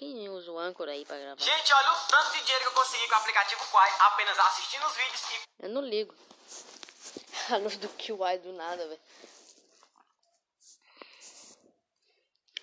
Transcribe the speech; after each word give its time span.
quem 0.00 0.30
usa 0.30 0.50
o 0.50 0.58
Anchor 0.58 0.88
aí 0.88 1.04
pra 1.04 1.18
gravar, 1.18 1.44
Gente, 1.44 1.72
olha 1.74 1.92
o 1.92 2.06
tanto 2.06 2.32
de 2.32 2.40
dinheiro 2.40 2.62
que 2.62 2.68
eu 2.68 2.72
consegui 2.72 3.06
com 3.06 3.12
o 3.12 3.18
aplicativo 3.18 3.70
Quai 3.70 3.90
apenas 3.98 4.38
assistindo 4.38 4.86
os 4.86 4.96
vídeos 4.96 5.22
e 5.30 5.64
eu 5.64 5.68
não 5.68 5.82
ligo. 5.82 6.14
A 7.52 7.58
luz 7.58 7.76
do 7.76 7.88
QI 7.90 8.38
do 8.38 8.52
nada, 8.54 8.88
velho. 8.88 9.00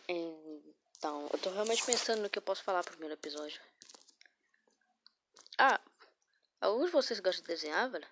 Então, 0.10 1.30
eu 1.32 1.38
tô 1.38 1.52
realmente 1.52 1.86
pensando 1.86 2.24
no 2.24 2.30
que 2.30 2.40
eu 2.40 2.42
posso 2.42 2.64
falar 2.64 2.82
pro 2.82 2.94
primeiro 2.94 3.14
episódio. 3.14 3.62
Ah, 5.60 5.80
alguns 6.60 6.88
de 6.88 6.92
vocês 6.92 7.20
gostam 7.20 7.44
de 7.44 7.50
desenhar, 7.50 7.88
velho? 7.92 8.08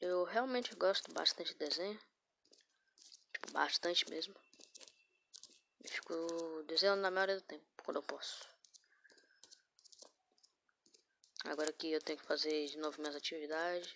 Eu 0.00 0.24
realmente 0.24 0.74
gosto 0.74 1.12
bastante 1.12 1.52
de 1.52 1.58
desenho. 1.58 2.00
Tipo, 3.32 3.52
bastante 3.52 4.08
mesmo. 4.10 4.34
Fico 5.86 6.62
desenhando 6.66 7.00
na 7.00 7.10
maioria 7.10 7.36
do 7.36 7.42
tempo, 7.42 7.64
quando 7.84 7.98
eu 7.98 8.02
posso. 8.02 8.48
Agora 11.44 11.72
que 11.72 11.92
eu 11.92 12.00
tenho 12.00 12.18
que 12.18 12.24
fazer 12.26 12.66
de 12.68 12.78
novo 12.78 13.00
minhas 13.00 13.14
atividades. 13.14 13.94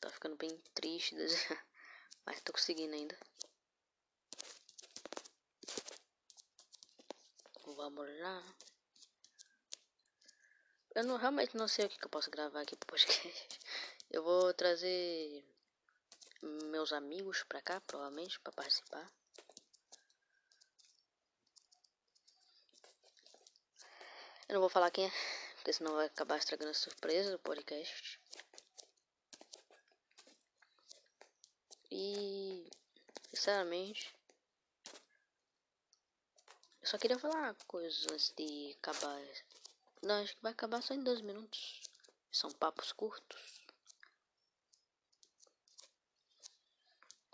Tá 0.00 0.10
ficando 0.10 0.36
bem 0.36 0.56
triste 0.74 1.14
desenhar. 1.14 1.66
Mas 2.26 2.40
tô 2.42 2.52
conseguindo 2.52 2.94
ainda. 2.94 3.18
Vamos 7.64 8.20
lá. 8.20 8.54
Eu 10.94 11.04
não, 11.04 11.16
realmente 11.16 11.56
não 11.56 11.66
sei 11.66 11.86
o 11.86 11.88
que, 11.88 11.98
que 11.98 12.04
eu 12.04 12.10
posso 12.10 12.30
gravar 12.30 12.60
aqui 12.60 12.76
pro 12.76 12.88
podcast. 12.88 13.60
Eu 14.10 14.22
vou 14.22 14.52
trazer 14.52 15.42
meus 16.42 16.92
amigos 16.92 17.42
pra 17.44 17.62
cá, 17.62 17.80
provavelmente, 17.80 18.38
pra 18.40 18.52
participar. 18.52 19.10
Eu 24.48 24.54
não 24.54 24.60
vou 24.60 24.68
falar 24.68 24.90
quem 24.90 25.06
é, 25.06 25.12
porque 25.54 25.72
senão 25.72 25.94
vai 25.94 26.06
acabar 26.06 26.36
estragando 26.36 26.70
a 26.70 26.74
surpresa 26.74 27.30
do 27.30 27.38
podcast. 27.38 28.20
E, 31.90 32.68
sinceramente, 33.32 34.14
eu 36.80 36.88
só 36.88 36.98
queria 36.98 37.18
falar 37.18 37.54
coisas 37.66 38.32
de 38.36 38.76
acabar. 38.78 39.22
Não, 40.02 40.22
acho 40.22 40.34
que 40.34 40.42
vai 40.42 40.52
acabar 40.52 40.82
só 40.82 40.94
em 40.94 41.02
dois 41.02 41.20
minutos. 41.20 41.80
São 42.30 42.50
papos 42.50 42.92
curtos. 42.92 43.62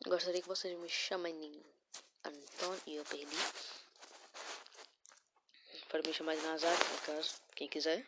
Gostaria 0.05 0.43
que 0.43 0.49
vocês 0.49 0.79
me 0.79 0.89
chamem 0.89 1.39
de 1.41 1.65
Antônio 2.25 2.83
e 2.87 2.97
eu 2.97 3.05
perdi. 3.05 3.37
Para 5.89 6.03
me 6.07 6.13
chamar 6.13 6.37
de 6.37 6.43
Nazar, 6.43 6.77
no 6.93 7.01
caso, 7.01 7.35
quem 7.57 7.67
quiser. 7.67 8.07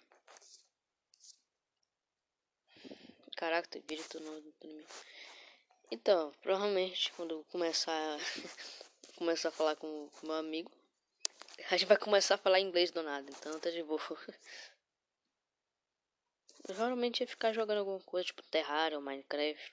Caraca, 3.36 3.66
tem 3.68 3.80
vídeo 3.88 4.06
do 4.10 4.20
nome. 4.20 4.54
Então, 5.90 6.30
provavelmente 6.42 7.10
quando 7.12 7.36
eu 7.36 7.44
começar 7.44 8.18
começar 9.16 9.48
a 9.48 9.52
falar 9.52 9.76
com 9.76 9.86
o 9.86 10.10
meu 10.22 10.34
amigo, 10.34 10.70
a 11.70 11.76
gente 11.76 11.88
vai 11.88 11.96
começar 11.96 12.34
a 12.34 12.38
falar 12.38 12.60
inglês 12.60 12.90
do 12.90 13.02
nada, 13.02 13.30
então 13.30 13.58
tá 13.58 13.70
de 13.70 13.82
boa. 13.82 14.00
Eu 16.68 16.74
geralmente 16.74 17.20
ia 17.20 17.26
ficar 17.26 17.52
jogando 17.52 17.78
alguma 17.78 18.00
coisa 18.00 18.26
tipo 18.26 18.42
Terraria 18.42 18.96
ou 18.96 19.02
Minecraft. 19.02 19.72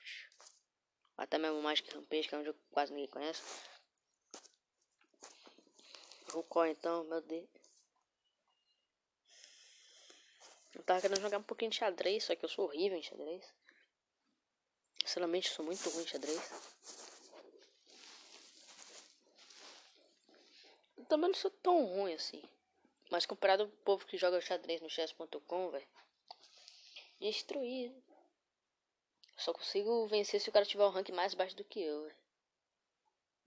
Até 1.16 1.36
mesmo 1.36 1.60
Magic 1.62 1.94
Rampage, 1.94 2.26
que 2.26 2.34
é 2.34 2.38
um 2.38 2.44
jogo 2.44 2.58
que 2.58 2.70
quase 2.72 2.92
ninguém 2.92 3.08
conhece. 3.08 3.42
Rucó 6.32 6.64
então, 6.64 7.04
meu 7.04 7.20
Deus. 7.20 7.67
Eu 10.78 10.84
tava 10.84 11.00
querendo 11.00 11.20
jogar 11.20 11.38
um 11.38 11.42
pouquinho 11.42 11.72
de 11.72 11.76
xadrez, 11.76 12.24
só 12.24 12.36
que 12.36 12.44
eu 12.44 12.48
sou 12.48 12.66
horrível 12.66 12.96
em 12.96 13.02
xadrez. 13.02 13.44
Sinceramente, 15.04 15.50
sou 15.50 15.64
muito 15.64 15.90
ruim 15.90 16.04
em 16.04 16.06
xadrez. 16.06 16.40
Eu 20.96 21.04
também 21.06 21.28
não 21.28 21.34
sou 21.34 21.50
tão 21.50 21.84
ruim 21.84 22.14
assim. 22.14 22.42
Mas 23.10 23.26
comparado 23.26 23.64
ao 23.64 23.68
povo 23.68 24.06
que 24.06 24.16
joga 24.16 24.40
xadrez 24.40 24.80
no 24.80 24.88
chess.com, 24.88 25.70
velho. 25.70 25.88
Destruir. 27.20 27.92
Só 29.36 29.52
consigo 29.52 30.06
vencer 30.06 30.40
se 30.40 30.48
o 30.48 30.52
cara 30.52 30.64
tiver 30.64 30.84
um 30.84 30.90
rank 30.90 31.10
mais 31.10 31.34
baixo 31.34 31.56
do 31.56 31.64
que 31.64 31.80
eu, 31.80 32.02
velho. 32.04 32.16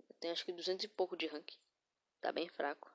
Eu 0.09 0.15
tenho 0.19 0.33
acho 0.33 0.43
que 0.43 0.51
200 0.51 0.83
e 0.83 0.87
pouco 0.89 1.15
de 1.15 1.27
rank. 1.27 1.53
Tá 2.19 2.31
bem 2.31 2.49
fraco. 2.49 2.90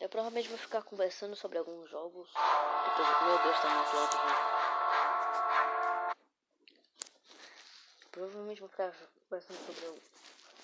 Eu 0.00 0.08
provavelmente 0.08 0.48
vou 0.48 0.56
ficar 0.56 0.82
conversando 0.82 1.36
sobre 1.36 1.58
alguns 1.58 1.90
jogos. 1.90 2.30
Depois, 2.32 3.06
meu 3.22 3.42
Deus, 3.42 3.60
tá 3.60 3.68
muito 3.68 3.96
alto, 3.98 4.16
gente. 4.16 4.40
Provavelmente 8.10 8.60
vou 8.60 8.70
ficar 8.70 8.94
conversando 9.28 9.58
sobre 9.66 10.00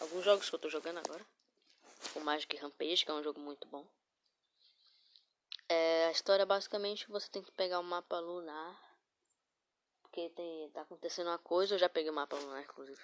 alguns 0.01 0.25
jogos 0.25 0.49
que 0.49 0.55
eu 0.55 0.59
tô 0.59 0.71
jogando 0.71 1.01
agora. 1.01 1.23
O 2.15 2.21
Magic 2.21 2.57
Rampage, 2.57 3.05
que 3.05 3.11
é 3.11 3.15
um 3.15 3.23
jogo 3.23 3.39
muito 3.39 3.69
bom. 3.69 3.87
É, 5.69 6.07
a 6.07 6.13
história 6.13 6.45
é 6.45 6.47
basicamente 6.47 7.07
você 7.11 7.29
tem 7.29 7.43
que 7.43 7.53
pegar 7.53 7.79
o 7.79 7.85
mapa 7.85 8.19
lunar. 8.19 8.75
Porque 10.01 10.31
tem, 10.31 10.71
tá 10.71 10.81
acontecendo 10.81 11.27
uma 11.27 11.39
coisa, 11.39 11.75
eu 11.75 11.79
já 11.79 11.91
peguei 11.91 12.11
o 12.11 12.15
mapa 12.15 12.37
lunar, 12.37 12.63
inclusive. 12.63 13.03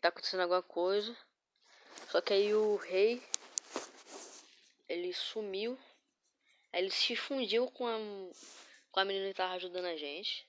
Tá 0.00 0.08
acontecendo 0.08 0.40
alguma 0.40 0.62
coisa. 0.62 1.16
Só 2.08 2.20
que 2.20 2.32
aí 2.32 2.52
o 2.52 2.74
rei 2.74 3.22
ele 4.90 5.14
sumiu. 5.14 5.78
Ele 6.72 6.90
se 6.90 7.16
fundiu 7.16 7.70
com 7.70 7.86
a, 7.86 7.96
com 8.90 9.00
a 9.00 9.04
menina 9.04 9.28
que 9.28 9.34
tava 9.34 9.54
ajudando 9.54 9.86
a 9.86 9.96
gente. 9.96 10.46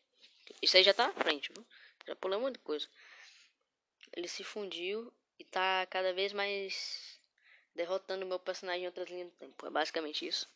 Isso 0.62 0.76
aí 0.76 0.84
já 0.84 0.94
tá 0.94 1.08
à 1.08 1.14
frente, 1.14 1.52
viu? 1.54 1.66
Já 2.08 2.16
pulei 2.16 2.38
um 2.38 2.42
monte 2.42 2.54
de 2.54 2.60
coisa. 2.60 2.88
Ele 4.14 4.28
se 4.28 4.44
fundiu 4.44 5.14
e 5.40 5.46
tá 5.46 5.86
cada 5.88 6.14
vez 6.14 6.34
mais 6.34 7.20
derrotando 7.74 8.26
o 8.26 8.28
meu 8.28 8.40
personagem 8.40 8.84
em 8.84 8.88
outras 8.88 9.10
linhas 9.10 9.30
do 9.30 9.38
tempo. 9.38 9.66
É 9.66 9.70
basicamente 9.70 10.28
isso. 10.28 10.50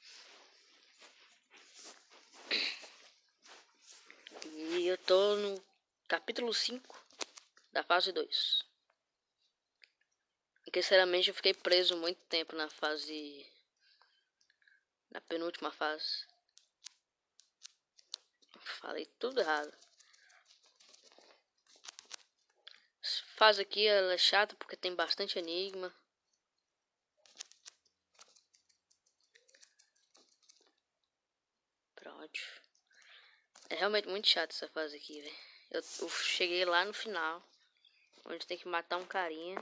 tô 5.05 5.35
no 5.35 5.63
capítulo 6.07 6.53
5 6.53 7.05
da 7.71 7.83
fase 7.83 8.11
2. 8.11 8.63
E 10.65 10.71
que 10.71 10.81
sinceramente 10.81 11.29
eu 11.29 11.35
fiquei 11.35 11.53
preso 11.53 11.95
muito 11.97 12.19
tempo 12.27 12.55
na 12.55 12.69
fase. 12.69 13.45
Na 15.15 15.21
penúltima 15.21 15.71
fase. 15.71 16.27
Falei 18.81 19.05
tudo 19.17 19.39
errado. 19.39 19.73
Essa 23.01 23.23
fase 23.37 23.61
aqui 23.61 23.87
ela 23.87 24.11
é 24.11 24.17
chata 24.17 24.57
porque 24.57 24.75
tem 24.75 24.93
bastante 24.93 25.39
enigma. 25.39 25.95
Pronto. 31.95 32.41
É 33.69 33.75
realmente 33.75 34.09
muito 34.09 34.27
chato 34.27 34.51
essa 34.51 34.67
fase 34.67 34.97
aqui, 34.97 35.21
velho. 35.21 35.37
Eu, 35.71 35.81
eu 36.01 36.09
cheguei 36.09 36.65
lá 36.65 36.83
no 36.83 36.93
final. 36.93 37.41
Onde 38.25 38.45
tem 38.45 38.57
que 38.57 38.67
matar 38.67 38.97
um 38.97 39.07
carinha. 39.07 39.61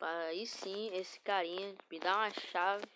Para 0.00 0.28
aí 0.28 0.46
sim, 0.46 0.88
esse 0.96 1.20
carinha 1.20 1.76
me 1.90 2.00
dá 2.00 2.16
uma 2.16 2.30
chave. 2.30 2.88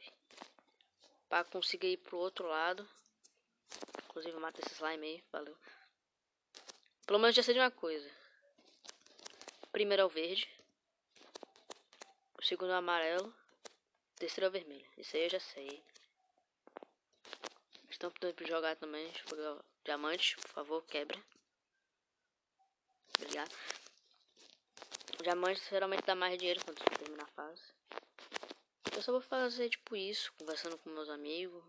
Para 1.28 1.44
conseguir 1.44 1.88
ir 1.88 1.96
pro 1.98 2.16
outro 2.16 2.48
lado. 2.48 2.88
Inclusive, 4.04 4.38
mata 4.38 4.62
esse 4.62 4.74
slime 4.74 5.06
aí. 5.06 5.24
Valeu. 5.30 5.54
Pelo 7.06 7.18
menos 7.18 7.36
já 7.36 7.42
sei 7.42 7.52
de 7.52 7.60
uma 7.60 7.70
coisa. 7.70 8.10
primeiro 9.70 10.00
é 10.02 10.06
o 10.06 10.08
verde. 10.08 10.48
O 12.38 12.42
segundo 12.42 12.72
é 12.72 12.76
o 12.76 12.78
amarelo. 12.78 13.28
O 13.28 14.18
terceiro 14.18 14.46
é 14.46 14.48
o 14.48 14.52
vermelho. 14.52 14.90
Isso 14.96 15.14
aí 15.14 15.24
eu 15.24 15.30
já 15.30 15.40
sei. 15.40 15.84
Estão 17.90 18.10
pedindo 18.10 18.34
pra 18.34 18.46
jogar 18.46 18.76
também. 18.76 19.04
Deixa 19.08 19.24
eu 19.24 19.36
pegar 19.36 19.52
o 19.52 19.64
diamante, 19.84 20.36
por 20.36 20.48
favor, 20.48 20.82
quebra. 20.86 21.22
Obrigado. 23.18 23.54
Diamante 25.24 25.62
geralmente 25.70 26.04
dá 26.04 26.14
mais 26.14 26.36
dinheiro 26.36 26.62
quando 26.62 26.78
você 26.78 26.98
terminar 26.98 27.24
a 27.24 27.28
fase. 27.28 27.62
Eu 28.94 29.00
só 29.00 29.10
vou 29.10 29.22
fazer 29.22 29.70
tipo 29.70 29.96
isso, 29.96 30.30
conversando 30.38 30.76
com 30.76 30.90
meus 30.90 31.08
amigos. 31.08 31.64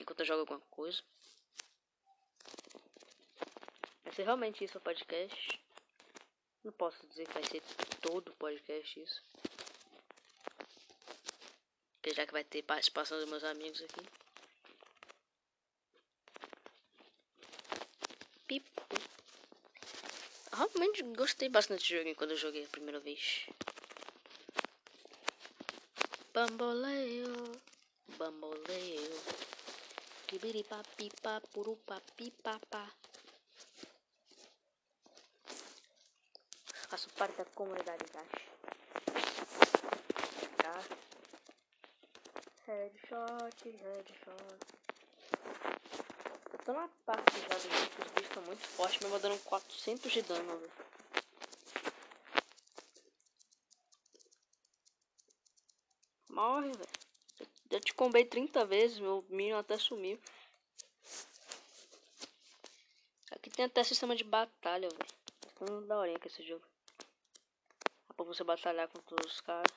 Enquanto 0.00 0.20
eu 0.20 0.24
jogo 0.24 0.40
alguma 0.40 0.60
coisa. 0.70 1.02
Vai 4.02 4.14
ser 4.14 4.22
realmente 4.22 4.64
isso 4.64 4.78
o 4.78 4.80
podcast. 4.80 5.62
Não 6.64 6.72
posso 6.72 7.06
dizer 7.08 7.26
que 7.26 7.34
vai 7.34 7.44
ser 7.44 7.62
todo 8.00 8.30
o 8.30 8.36
podcast 8.36 8.98
isso. 8.98 9.22
Porque 11.96 12.14
já 12.14 12.26
que 12.26 12.32
vai 12.32 12.42
ter 12.42 12.62
participação 12.62 13.18
dos 13.18 13.28
meus 13.28 13.44
amigos 13.44 13.82
aqui. 13.82 14.00
Pipo. 18.46 18.79
Realmente 20.60 21.02
gostei 21.16 21.48
bastante 21.48 21.80
desse 21.80 21.96
jogo 21.96 22.14
quando 22.16 22.32
eu 22.32 22.36
joguei 22.36 22.66
a 22.66 22.68
primeira 22.68 23.00
vez. 23.00 23.46
Bamboleio, 26.34 27.32
bamboleio. 28.18 29.10
Kibiripapipa, 30.26 31.40
purupapipapa. 31.54 32.92
Faço 36.90 37.08
parte 37.14 37.38
da 37.38 37.46
comunidade 37.46 38.04
Dash. 38.12 38.44
Tá? 40.58 40.84
Headshot, 42.66 43.64
headshot. 43.64 44.69
Na 46.72 46.88
parte 47.04 47.32
já 47.40 47.48
do 47.48 47.68
bichos 47.68 48.22
estão 48.22 48.42
muito 48.44 48.64
fortes, 48.68 49.00
mesmo 49.00 49.18
dando 49.18 49.42
400 49.42 50.12
de 50.12 50.22
dano, 50.22 50.56
velho. 50.58 50.72
Morre, 56.28 56.70
velho. 56.72 56.88
Já 57.72 57.80
te 57.80 57.92
combei 57.92 58.24
30 58.24 58.64
vezes, 58.64 59.00
meu 59.00 59.24
minion 59.28 59.58
até 59.58 59.76
sumiu. 59.78 60.20
Aqui 63.32 63.50
tem 63.50 63.64
até 63.64 63.82
sistema 63.82 64.14
de 64.14 64.22
batalha, 64.22 64.88
velho. 64.88 65.10
Ficando 65.48 65.86
da 65.88 65.98
hora 65.98 66.18
com 66.20 66.28
esse 66.28 66.42
jogo. 66.44 66.64
Dá 68.06 68.14
pra 68.14 68.24
você 68.24 68.44
batalhar 68.44 68.86
com 68.88 69.00
todos 69.00 69.32
os 69.32 69.40
caras. 69.40 69.72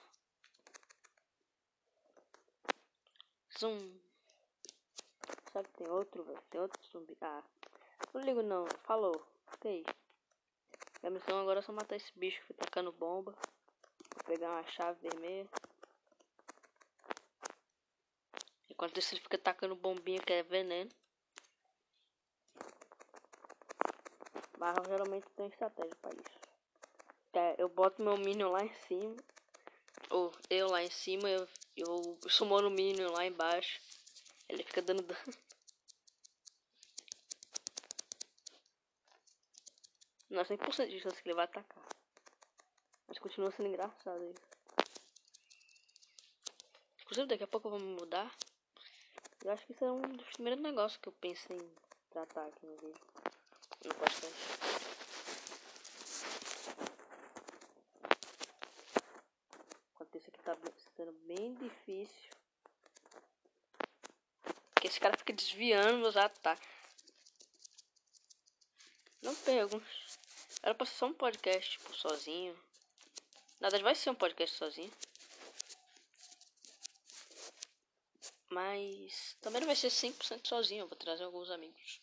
Zoom. 3.57 4.12
Sabe 5.53 5.67
que 5.69 5.77
tem 5.77 5.89
outro, 5.89 6.23
velho? 6.23 6.41
Tem 6.49 6.59
outro 6.59 6.81
zumbi. 6.91 7.15
Ah, 7.21 7.43
não 8.11 8.21
ligo 8.21 8.41
não. 8.41 8.65
Falou. 8.85 9.23
Ok. 9.53 9.85
Minha 11.03 11.11
missão 11.11 11.39
agora 11.39 11.59
é 11.59 11.61
só 11.61 11.71
matar 11.71 11.95
esse 11.95 12.11
bicho 12.17 12.41
que 12.41 12.47
fica 12.47 12.65
tacando 12.65 12.91
bomba. 12.91 13.33
Vou 14.15 14.23
pegar 14.25 14.49
uma 14.49 14.63
chave 14.63 15.07
vermelha. 15.07 15.47
Enquanto 18.67 18.97
isso 18.97 19.13
ele 19.13 19.21
fica 19.21 19.37
tacando 19.37 19.75
bombinha 19.75 20.19
que 20.21 20.33
é 20.33 20.41
veneno. 20.41 20.89
Eu 24.59 24.85
geralmente 24.85 25.29
tem 25.35 25.47
estratégia 25.47 25.95
para 26.01 26.15
isso. 26.15 26.39
É, 27.33 27.55
eu 27.61 27.69
boto 27.69 28.01
meu 28.01 28.17
minion 28.17 28.49
lá 28.49 28.63
em 28.63 28.73
cima. 28.87 29.15
Ou 30.09 30.31
eu 30.49 30.67
lá 30.67 30.81
em 30.81 30.89
cima, 30.89 31.29
eu, 31.29 31.47
eu 31.75 32.17
sumono 32.27 32.69
o 32.69 32.71
minion 32.71 33.11
lá 33.11 33.25
embaixo. 33.25 33.92
Ele 34.53 34.63
fica 34.63 34.83
dando 34.83 35.01
dano. 35.01 35.33
Não, 40.29 40.43
100% 40.43 40.89
de 40.89 40.99
chance 40.99 41.23
que 41.23 41.27
ele 41.27 41.33
vai 41.33 41.45
atacar. 41.45 41.87
Mas 43.07 43.17
continua 43.17 43.49
sendo 43.49 43.69
engraçado 43.69 44.23
isso. 44.23 44.47
Inclusive 47.01 47.27
daqui 47.27 47.43
a 47.43 47.47
pouco 47.47 47.67
eu 47.67 47.71
vou 47.71 47.79
mudar. 47.79 48.31
Eu 49.43 49.51
acho 49.51 49.65
que 49.65 49.71
isso 49.71 49.83
é 49.83 49.91
um 49.91 50.01
dos 50.01 50.29
primeiros 50.33 50.61
negócios 50.61 51.01
que 51.01 51.09
eu 51.09 51.13
pensei 51.13 51.57
em 51.57 51.75
tratar 52.11 52.45
aqui 52.45 52.67
no 52.67 52.75
vídeo. 52.77 53.01
No 53.83 53.95
podcast. 53.95 54.35
Enquanto 59.93 60.15
isso 60.15 60.29
aqui 60.29 60.43
tá 60.43 60.55
sendo 60.95 61.13
bem 61.25 61.55
difícil. 61.55 62.32
Esse 64.93 64.99
cara 64.99 65.17
fica 65.17 65.33
desviando 65.33 65.97
meus 65.97 66.15
ataques. 66.15 66.69
Não 69.23 69.33
pego. 69.33 69.81
Era 70.61 70.75
pra 70.75 70.85
ser 70.85 70.93
só 70.93 71.07
um 71.07 71.13
podcast, 71.15 71.71
tipo, 71.71 71.95
sozinho. 71.95 72.53
Na 73.59 73.69
verdade, 73.69 73.83
vai 73.83 73.95
ser 73.95 74.11
um 74.11 74.15
podcast 74.15 74.55
sozinho. 74.55 74.91
Mas 78.49 79.35
também 79.41 79.61
não 79.61 79.65
vai 79.65 79.75
ser 79.75 79.89
100% 79.89 80.47
sozinho, 80.47 80.83
eu 80.83 80.87
vou 80.87 80.95
trazer 80.95 81.23
alguns 81.23 81.49
amigos. 81.49 81.99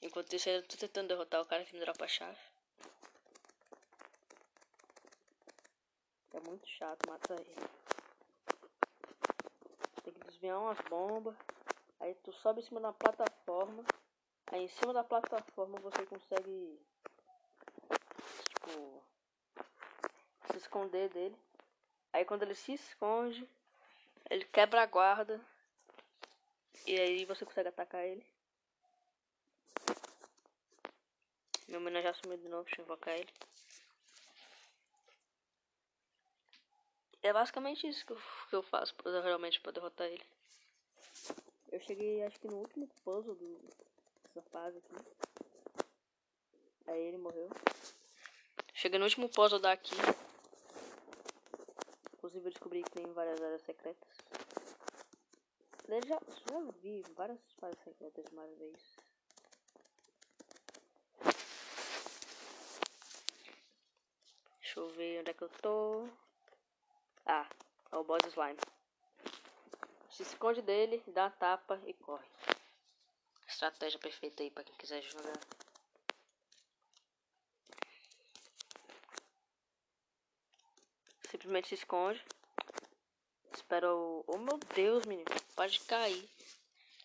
Enquanto 0.00 0.32
isso, 0.32 0.48
eu 0.48 0.66
tô 0.66 0.78
tentando 0.78 1.08
derrotar 1.08 1.42
o 1.42 1.46
cara 1.46 1.66
que 1.66 1.74
me 1.74 1.80
dropa 1.80 2.06
a 2.06 2.08
chave. 2.08 2.40
É 6.32 6.40
muito 6.40 6.66
chato 6.66 7.06
matar 7.06 7.38
ele. 7.38 7.79
Tem 10.02 10.12
que 10.12 10.24
desviar 10.26 10.58
umas 10.58 10.78
bombas. 10.88 11.36
Aí 11.98 12.14
tu 12.16 12.32
sobe 12.32 12.60
em 12.60 12.64
cima 12.64 12.80
da 12.80 12.92
plataforma. 12.92 13.84
Aí 14.46 14.64
em 14.64 14.68
cima 14.68 14.92
da 14.92 15.04
plataforma 15.04 15.78
você 15.80 16.06
consegue. 16.06 16.80
Tipo. 18.48 19.02
Se 20.50 20.56
esconder 20.58 21.08
dele. 21.10 21.36
Aí 22.12 22.24
quando 22.24 22.42
ele 22.42 22.54
se 22.54 22.72
esconde, 22.74 23.48
ele 24.28 24.44
quebra 24.46 24.82
a 24.82 24.86
guarda. 24.86 25.40
E 26.86 26.98
aí 26.98 27.24
você 27.24 27.44
consegue 27.44 27.68
atacar 27.68 28.04
ele. 28.04 28.26
Meu 31.68 31.80
menino 31.80 32.02
já 32.02 32.12
sumiu 32.14 32.36
de 32.36 32.48
novo, 32.48 32.64
deixa 32.64 32.80
eu 32.80 32.84
invocar 32.84 33.14
ele. 33.14 33.32
É 37.22 37.32
basicamente 37.32 37.86
isso 37.86 38.04
que 38.06 38.12
eu, 38.12 38.20
que 38.48 38.56
eu 38.56 38.62
faço 38.62 38.94
realmente 39.22 39.60
para 39.60 39.72
derrotar 39.72 40.06
ele. 40.06 40.24
Eu 41.70 41.80
cheguei 41.80 42.24
acho 42.24 42.40
que 42.40 42.48
no 42.48 42.56
último 42.56 42.88
puzzle 43.04 43.34
do, 43.34 43.60
dessa 44.24 44.42
fase 44.50 44.78
aqui. 44.78 44.94
Aí 46.86 47.00
ele 47.00 47.18
morreu. 47.18 47.48
Cheguei 48.74 48.98
no 48.98 49.04
último 49.04 49.28
puzzle 49.28 49.60
daqui. 49.60 49.94
Inclusive 52.14 52.46
eu 52.46 52.50
descobri 52.50 52.82
que 52.82 52.90
tem 52.90 53.12
várias 53.12 53.40
áreas 53.40 53.62
secretas. 53.62 54.08
Eu 55.86 56.06
já, 56.06 56.20
já 56.48 56.60
vi 56.80 57.02
várias 57.14 57.38
áreas 57.60 57.78
secretas 57.82 58.24
uma 58.32 58.46
vez. 58.46 58.96
Deixa 64.60 64.80
eu 64.80 64.88
ver 64.90 65.20
onde 65.20 65.30
é 65.30 65.34
que 65.34 65.42
eu 65.42 65.48
tô. 65.60 66.08
Ah, 67.32 67.48
é 67.92 67.96
o 67.96 68.02
boss 68.02 68.26
slime. 68.26 68.58
se 70.10 70.24
esconde 70.24 70.60
dele, 70.62 71.00
dá 71.06 71.26
a 71.26 71.30
tapa 71.30 71.80
e 71.86 71.94
corre. 71.94 72.26
Estratégia 73.46 74.00
perfeita 74.00 74.42
aí 74.42 74.50
pra 74.50 74.64
quem 74.64 74.74
quiser 74.74 75.00
jogar. 75.00 75.38
Simplesmente 81.30 81.68
se 81.68 81.76
esconde. 81.76 82.20
Espera 83.54 83.94
o. 83.94 84.24
Oh 84.26 84.38
meu 84.38 84.58
Deus, 84.74 85.06
menino. 85.06 85.30
Pode 85.54 85.78
cair. 85.82 86.28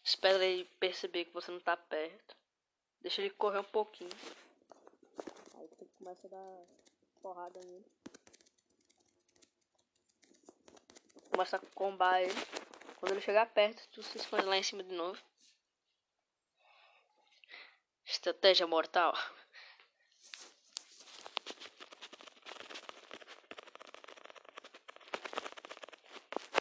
Espera 0.03 0.44
ele 0.44 0.65
perceber 0.79 1.25
que 1.25 1.34
você 1.34 1.51
não 1.51 1.60
tá 1.60 1.77
perto. 1.77 2.36
Deixa 3.00 3.22
ele 3.22 3.29
correr 3.29 3.60
um 3.60 3.63
pouquinho. 3.63 4.10
Aí 5.53 5.67
você 5.67 5.86
começa 6.00 6.25
a 6.25 6.29
dar 6.32 6.65
porrada 7.22 7.60
nele. 7.60 7.86
Começa 11.36 11.58
a 11.58 11.60
combar 11.75 12.22
ele. 12.22 12.34
Quando 12.96 13.12
ele 13.12 13.20
chegar 13.20 13.46
perto, 13.48 13.86
tu 13.92 14.01
se 14.01 14.18
esconde 14.18 14.46
lá 14.46 14.56
em 14.56 14.63
cima 14.63 14.82
de 14.82 14.94
novo. 14.94 15.22
Estratégia 18.06 18.65
mortal. 18.65 19.13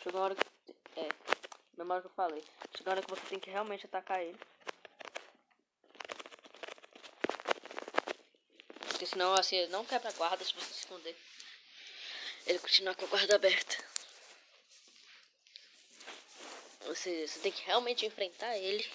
Chegou 0.03 0.21
a 0.21 0.25
hora 0.25 0.35
que. 0.35 0.45
É. 0.97 1.09
Na 1.77 1.95
hora 1.95 2.01
que 2.01 2.09
eu 2.09 2.15
falei. 2.15 2.43
Chegou 2.77 2.91
a 2.91 2.97
hora 2.97 3.03
que 3.03 3.11
você 3.11 3.23
tem 3.27 3.39
que 3.39 3.51
realmente 3.51 3.87
atacar 3.87 4.25
ele. 4.25 4.41
Porque 8.89 9.07
senão 9.07 9.35
assim 9.35 9.55
ele 9.55 9.71
não 9.71 9.85
quebra 9.85 10.09
a 10.09 10.15
guarda 10.15 10.45
se 10.45 10.53
você 10.53 10.75
se 10.75 10.81
esconder. 10.81 11.17
Ele 12.45 12.59
continua 12.59 12.97
com 12.97 13.05
a 13.05 13.09
guarda 13.09 13.37
aberta. 13.37 13.94
Você, 16.95 17.27
você 17.27 17.41
tem 17.41 17.51
que 17.51 17.65
realmente 17.65 18.07
enfrentar 18.07 18.57
ele. 18.57 18.89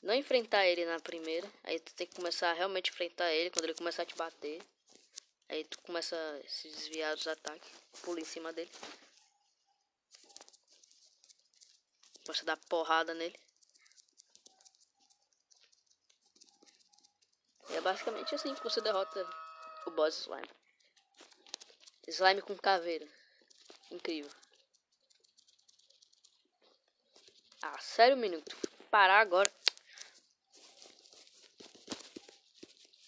Não 0.00 0.14
enfrentar 0.14 0.64
ele 0.64 0.84
na 0.84 1.00
primeira. 1.00 1.50
Aí 1.64 1.80
tu 1.80 1.92
tem 1.92 2.06
que 2.06 2.14
começar 2.14 2.50
a 2.50 2.52
realmente 2.52 2.90
enfrentar 2.90 3.32
ele 3.32 3.50
quando 3.50 3.64
ele 3.64 3.74
começar 3.74 4.04
a 4.04 4.06
te 4.06 4.14
bater. 4.14 4.62
Aí 5.48 5.64
tu 5.64 5.76
começa 5.80 6.14
a 6.16 6.48
se 6.48 6.68
desviar 6.68 7.16
dos 7.16 7.26
ataques. 7.26 7.68
Pula 8.02 8.20
em 8.20 8.24
cima 8.24 8.52
dele. 8.52 8.70
Começa 12.24 12.42
a 12.42 12.46
dar 12.46 12.56
porrada 12.68 13.12
nele. 13.12 13.38
E 17.70 17.74
é 17.74 17.80
basicamente 17.80 18.36
assim 18.36 18.54
que 18.54 18.62
você 18.62 18.80
derrota 18.80 19.28
o 19.84 19.90
boss 19.90 20.20
slime. 20.20 20.50
Slime 22.06 22.40
com 22.40 22.56
caveira. 22.56 23.08
Incrível. 23.90 24.30
Ah, 27.66 27.78
sério, 27.80 28.14
menino? 28.14 28.44
Parar 28.90 29.20
agora. 29.20 29.50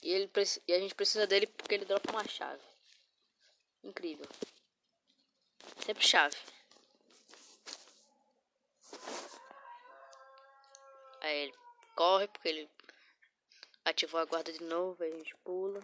E, 0.02 0.10
ele, 0.10 0.30
e 0.66 0.72
a 0.72 0.80
gente 0.80 0.94
precisa 0.94 1.26
dele 1.26 1.46
porque 1.46 1.75
ele 1.75 1.84
dropa 1.84 2.10
uma 2.10 2.26
chave. 2.26 2.62
Incrível. 3.84 4.26
Sempre 5.84 6.06
chave. 6.06 6.36
Aí 11.20 11.36
ele 11.36 11.54
corre 11.94 12.26
porque 12.28 12.48
ele 12.48 12.70
ativou 13.84 14.20
a 14.20 14.25
guarda 14.25 14.50
de 14.50 14.62
novo, 14.62 15.02
aí 15.02 15.12
a 15.12 15.16
gente 15.18 15.36
pula. 15.44 15.82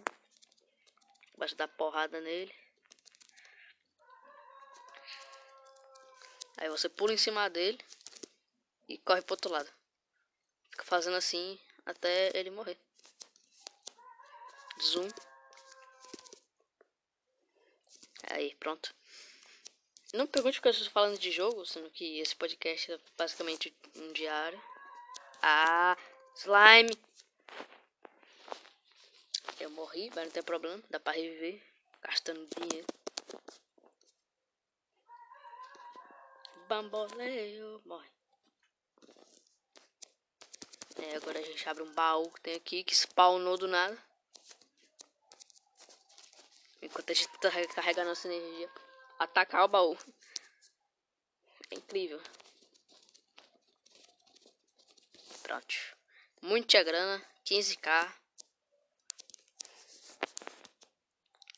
Basta 1.37 1.55
dar 1.55 1.67
porrada 1.67 2.19
nele. 2.19 2.55
Aí 6.57 6.67
você 6.69 6.89
pula 6.89 7.13
em 7.13 7.17
cima 7.17 7.47
dele 7.51 7.77
e 8.93 8.97
corre 8.99 9.23
pro 9.23 9.33
outro 9.33 9.51
lado. 9.51 9.69
Fica 10.69 10.83
fazendo 10.83 11.17
assim 11.17 11.59
até 11.85 12.31
ele 12.37 12.51
morrer. 12.51 12.77
Zoom. 14.81 15.07
Aí, 18.29 18.53
pronto. 18.55 18.93
Não 20.13 20.27
pergunte 20.27 20.57
porque 20.57 20.67
eu 20.67 20.71
estou 20.71 20.91
falando 20.91 21.17
de 21.17 21.31
jogo, 21.31 21.65
sendo 21.65 21.89
que 21.89 22.19
esse 22.19 22.35
podcast 22.35 22.91
é 22.91 22.99
basicamente 23.17 23.75
um 23.95 24.13
diário. 24.13 24.61
Ah, 25.41 25.97
slime. 26.35 26.95
Eu 29.59 29.71
morri, 29.71 30.11
mas 30.13 30.25
não 30.25 30.31
tem 30.31 30.43
problema, 30.43 30.81
dá 30.89 30.99
pra 30.99 31.13
reviver, 31.13 31.61
gastando 32.01 32.47
dinheiro. 32.55 32.87
Bamboleio, 36.67 37.81
morre. 37.85 38.12
É, 41.03 41.17
agora 41.17 41.37
a 41.37 41.41
gente 41.41 41.67
abre 41.67 41.83
um 41.83 41.93
baú 41.93 42.31
que 42.31 42.39
tem 42.39 42.55
aqui, 42.55 42.81
que 42.81 42.95
spawnou 42.95 43.57
do 43.57 43.67
nada. 43.67 43.97
Enquanto 46.81 47.09
a 47.09 47.13
gente 47.13 47.27
tá 47.39 47.51
carregando 47.75 48.09
nossa 48.09 48.27
energia. 48.27 48.69
Atacar 49.19 49.65
o 49.65 49.67
baú. 49.67 49.97
É 51.69 51.75
incrível. 51.75 52.21
Pronto. 55.41 55.75
Muita 56.41 56.81
grana. 56.83 57.21
15k. 57.45 58.13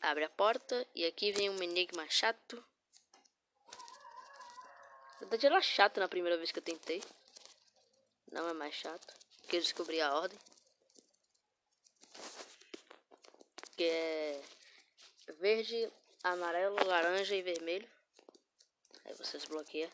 Abre 0.01 0.23
a 0.23 0.29
porta. 0.29 0.87
E 0.95 1.05
aqui 1.05 1.31
vem 1.31 1.51
um 1.51 1.61
enigma 1.61 2.09
chato. 2.09 2.65
Na 5.13 5.19
verdade 5.19 5.45
era 5.45 5.61
chato 5.61 5.99
na 5.99 6.07
primeira 6.07 6.35
vez 6.35 6.51
que 6.51 6.57
eu 6.57 6.63
tentei. 6.63 7.03
Não 8.31 8.49
é 8.49 8.53
mais 8.53 8.73
chato. 8.73 9.24
Porque 9.45 9.57
eu 9.57 9.61
descobri 9.61 10.01
a 10.01 10.11
ordem. 10.11 10.39
Que 13.77 13.83
é 13.83 14.43
verde, 15.39 15.91
amarelo, 16.23 16.83
laranja 16.83 17.35
e 17.35 17.43
vermelho. 17.43 17.87
Aí 19.05 19.13
você 19.13 19.37
desbloqueia. 19.37 19.91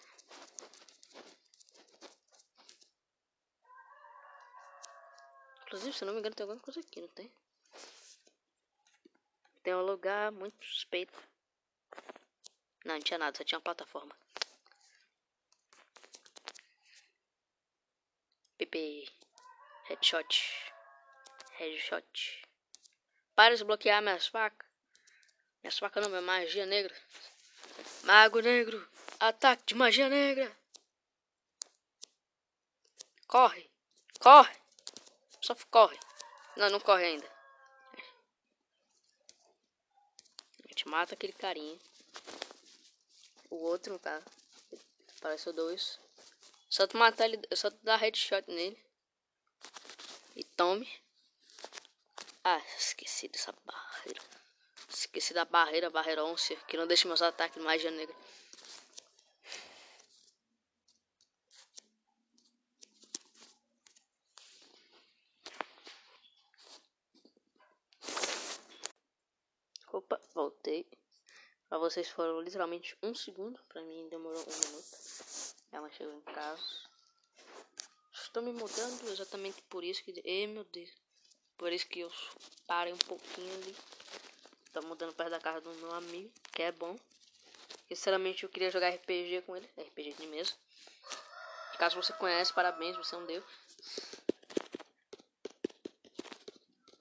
Inclusive, 5.64 5.94
se 5.98 6.06
não 6.06 6.14
me 6.14 6.20
engano, 6.20 6.34
tem 6.34 6.46
alguma 6.46 6.62
coisa 6.62 6.80
aqui, 6.80 7.02
não 7.02 7.10
tem? 7.10 7.30
Tem 9.64 9.76
um 9.76 9.82
lugar 9.82 10.32
muito 10.32 10.66
suspeito. 10.66 11.22
Não, 12.86 12.94
não 12.96 13.02
tinha 13.02 13.20
nada, 13.20 13.38
só 13.38 13.44
tinha 13.44 13.58
uma 13.58 13.64
plataforma. 13.64 14.16
PP. 18.58 19.21
Headshot. 19.92 20.34
Headshot. 21.60 22.46
Para 23.36 23.56
de 23.56 23.58
desbloquear 23.58 24.02
minhas 24.02 24.26
facas. 24.26 24.66
Minhas 25.62 25.78
facas 25.78 26.02
não, 26.02 26.10
minha 26.10 26.22
magia 26.22 26.66
negra. 26.66 26.96
Mago 28.04 28.40
negro. 28.40 28.88
Ataque 29.20 29.66
de 29.66 29.76
magia 29.76 30.08
negra. 30.08 30.50
Corre. 33.28 33.70
Corre. 34.22 34.56
Só 35.42 35.54
corre. 35.70 36.00
Não, 36.56 36.70
não 36.70 36.80
corre 36.80 37.04
ainda. 37.04 37.28
A 40.64 40.68
gente 40.70 40.88
mata 40.88 41.16
aquele 41.16 41.34
carinha. 41.34 41.78
O 43.50 43.58
outro, 43.58 44.00
tá? 44.00 44.22
Apareceu 45.18 45.52
dois. 45.52 46.00
Só 46.70 46.88
tu 46.88 46.96
matar 46.96 47.26
ele, 47.26 47.42
só 47.54 47.70
tu 47.70 47.78
dar 47.84 47.98
headshot 47.98 48.46
nele. 48.48 48.91
E 50.36 50.44
tome. 50.44 50.88
Ah, 52.44 52.62
esqueci 52.78 53.28
dessa 53.28 53.54
barreira. 53.66 54.22
Esqueci 54.90 55.34
da 55.34 55.46
barreira, 55.46 55.90
barreira 55.90 56.24
onça, 56.24 56.56
que 56.68 56.78
não 56.78 56.88
deixa 56.88 57.08
meus 57.08 57.22
ataques 57.22 57.58
de 57.58 57.64
magia 57.64 57.92
negra. 57.92 58.16
Opa, 69.94 70.22
voltei. 70.34 70.88
Pra 71.68 71.78
vocês 71.78 72.10
foram 72.10 72.42
literalmente 72.42 72.98
um 73.04 73.14
segundo. 73.14 73.60
Pra 73.68 73.82
mim 73.82 74.08
demorou 74.10 74.42
um 74.42 74.60
minuto. 74.68 74.98
Ela 75.72 75.90
chegou 75.92 76.14
em 76.14 76.22
casa. 76.22 76.91
Estou 78.32 78.44
me 78.44 78.54
mudando 78.54 79.10
exatamente 79.10 79.62
por 79.64 79.84
isso 79.84 80.02
que. 80.06 80.22
Ei 80.24 80.48
meu 80.48 80.64
Deus. 80.64 80.90
Por 81.58 81.74
isso 81.74 81.86
que 81.86 82.00
eu 82.00 82.12
parei 82.66 82.94
um 82.94 82.98
pouquinho 82.98 83.54
ali. 83.56 83.76
Tô 84.72 84.82
mudando 84.84 85.14
perto 85.14 85.32
da 85.32 85.40
casa 85.42 85.60
do 85.60 85.70
meu 85.74 85.94
amigo, 85.96 86.32
que 86.54 86.64
é 86.64 86.72
bom. 86.72 86.98
Sinceramente 87.90 88.44
eu 88.44 88.50
queria 88.50 88.72
jogar 88.72 88.88
RPG 88.88 89.42
com 89.42 89.58
ele. 89.58 89.70
RPG 89.78 90.14
de 90.14 90.28
mesa. 90.28 90.54
Caso 91.78 92.02
você 92.02 92.14
conhece, 92.14 92.54
parabéns, 92.54 92.96
você 92.96 93.16
é 93.16 93.18
um 93.18 93.26
deus. 93.26 93.44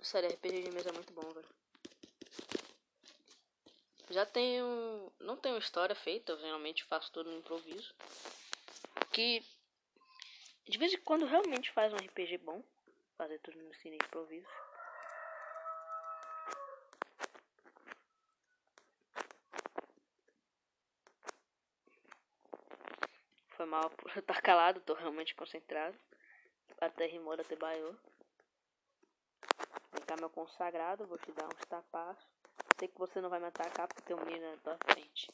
Sério, 0.03 0.31
RPG 0.31 0.63
de 0.65 0.71
mesa 0.73 0.89
é 0.89 0.93
muito 0.93 1.13
bom, 1.13 1.33
velho. 1.33 1.49
Já 4.11 4.27
tenho. 4.27 5.13
Não 5.21 5.37
tenho 5.37 5.57
história 5.59 5.95
feita, 5.95 6.33
eu 6.33 6.41
geralmente 6.41 6.83
faço 6.87 7.13
tudo 7.13 7.31
no 7.31 7.39
improviso. 7.39 7.95
que 9.13 9.45
de 10.69 10.79
vez 10.79 10.93
em 10.93 10.99
quando 10.99 11.27
realmente 11.27 11.71
faz 11.73 11.93
um 11.93 11.97
RPG 11.97 12.39
bom. 12.39 12.63
Fazer 13.17 13.39
tudo 13.41 13.59
no 13.59 13.75
cine 13.75 13.97
improviso. 13.97 14.49
Foi 23.51 23.67
mal 23.67 23.91
por 24.01 24.17
estar 24.17 24.41
calado, 24.41 24.81
tô 24.81 24.95
realmente 24.95 25.35
concentrado. 25.35 25.97
Até 26.81 27.07
rimou, 27.07 27.35
até 27.35 27.57
baiou. 27.57 27.95
Vem 29.93 30.03
cá, 30.07 30.17
meu 30.17 30.31
consagrado, 30.31 31.07
vou 31.07 31.19
te 31.19 31.31
dar 31.33 31.47
uns 31.47 31.67
tapas. 31.67 32.17
Sei 32.79 32.89
que 32.89 32.99
você 32.99 33.21
não 33.21 33.29
vai 33.29 33.39
me 33.39 33.47
atacar 33.47 33.87
porque 33.87 34.03
tem 34.03 34.17
um 34.17 34.25
menino 34.25 34.51
na 34.51 34.57
tua 34.59 34.79
frente. 34.87 35.31